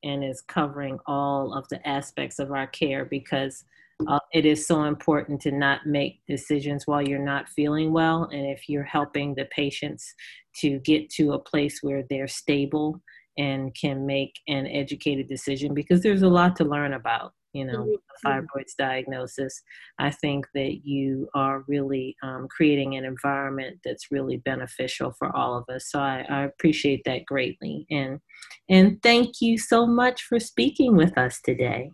and 0.03 0.25
is 0.25 0.43
covering 0.43 0.99
all 1.07 1.55
of 1.55 1.69
the 1.69 1.87
aspects 1.87 2.39
of 2.39 2.53
our 2.53 2.67
care 2.67 3.05
because 3.05 3.65
uh, 4.09 4.19
it 4.33 4.47
is 4.47 4.67
so 4.67 4.85
important 4.85 5.41
to 5.43 5.53
not 5.53 5.87
make 5.87 6.21
decisions 6.27 6.87
while 6.87 7.03
you're 7.03 7.19
not 7.19 7.49
feeling 7.49 7.93
well. 7.93 8.29
And 8.33 8.47
if 8.47 8.69
you're 8.69 8.83
helping 8.85 9.35
the 9.35 9.45
patients 9.47 10.15
to 10.57 10.79
get 10.81 11.11
to 11.11 11.33
a 11.33 11.39
place 11.39 11.81
where 11.83 12.03
they're 12.09 12.29
stable 12.29 13.03
and 13.37 13.75
can 13.75 14.07
make 14.07 14.35
an 14.49 14.67
educated 14.67 15.29
decision, 15.29 15.75
because 15.75 16.03
there's 16.03 16.23
a 16.23 16.29
lot 16.29 16.57
to 16.57 16.65
learn 16.65 16.95
about, 16.95 17.35
you 17.53 17.65
know, 17.65 17.85
mm-hmm. 17.85 18.29
fibroids 18.29 18.77
diagnosis, 18.79 19.63
I 19.99 20.11
think 20.11 20.47
that 20.55 20.81
you 20.85 21.29
are 21.35 21.65
really 21.69 22.17
um, 22.23 22.49
creating 22.49 22.97
an 22.97 23.05
environment 23.05 23.79
that's 23.85 24.11
really 24.11 24.39
beneficial 24.39 25.13
for 25.19 25.35
all 25.35 25.57
of 25.57 25.65
us. 25.75 25.91
So 25.91 26.01
I, 26.01 26.25
I 26.29 26.43
appreciate 26.45 27.03
that 27.05 27.25
greatly. 27.27 27.87
And, 27.91 28.21
and 28.69 29.03
thank 29.03 29.41
you 29.41 29.59
so 29.59 29.87
much 29.87 30.23
for 30.23 30.39
speaking 30.39 30.97
with 30.97 31.17
us 31.19 31.41
today 31.41 31.91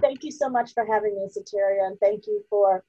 thank 0.00 0.22
you 0.22 0.30
so 0.30 0.48
much 0.48 0.74
for 0.74 0.86
having 0.86 1.16
me, 1.16 1.28
Sateria, 1.28 1.86
and 1.86 1.98
thank 2.00 2.26
you 2.26 2.42
for 2.48 2.84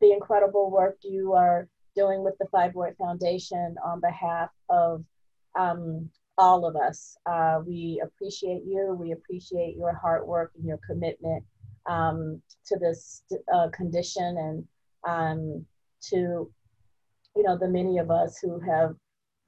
the 0.00 0.12
incredible 0.12 0.70
work 0.70 0.98
you 1.02 1.32
are 1.32 1.68
doing 1.94 2.22
with 2.22 2.34
the 2.38 2.46
Fibroid 2.46 2.96
Foundation 2.96 3.76
on 3.84 4.00
behalf 4.00 4.50
of 4.68 5.04
um, 5.58 6.10
all 6.38 6.66
of 6.66 6.76
us. 6.76 7.16
Uh, 7.26 7.60
we 7.66 8.02
appreciate 8.04 8.62
you. 8.66 8.96
We 8.98 9.12
appreciate 9.12 9.76
your 9.76 9.94
hard 9.94 10.26
work 10.26 10.52
and 10.56 10.66
your 10.66 10.78
commitment 10.86 11.44
um, 11.88 12.40
to 12.66 12.78
this 12.78 13.22
uh, 13.52 13.68
condition 13.72 14.36
and 14.38 14.64
um, 15.06 15.66
to, 16.10 16.50
you 17.36 17.42
know, 17.42 17.56
the 17.56 17.68
many 17.68 17.98
of 17.98 18.10
us 18.10 18.38
who 18.38 18.60
have 18.60 18.94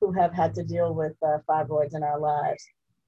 who 0.01 0.13
have 0.13 0.33
had 0.33 0.55
to 0.55 0.63
deal 0.63 0.95
with 0.95 1.17
uh, 1.27 1.39
fibroids 1.49 1.97
in 1.97 2.05
our 2.05 2.21
lives, 2.21 2.65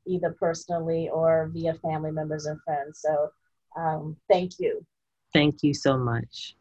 either 0.06 0.34
personally 0.40 1.08
or 1.08 1.48
via 1.52 1.74
family 1.74 2.10
members 2.10 2.46
and 2.46 2.60
friends. 2.64 3.00
So 3.00 3.28
um, 3.76 4.16
thank 4.28 4.58
you. 4.58 4.84
Thank 5.32 5.62
you 5.62 5.72
so 5.72 5.96
much. 5.96 6.56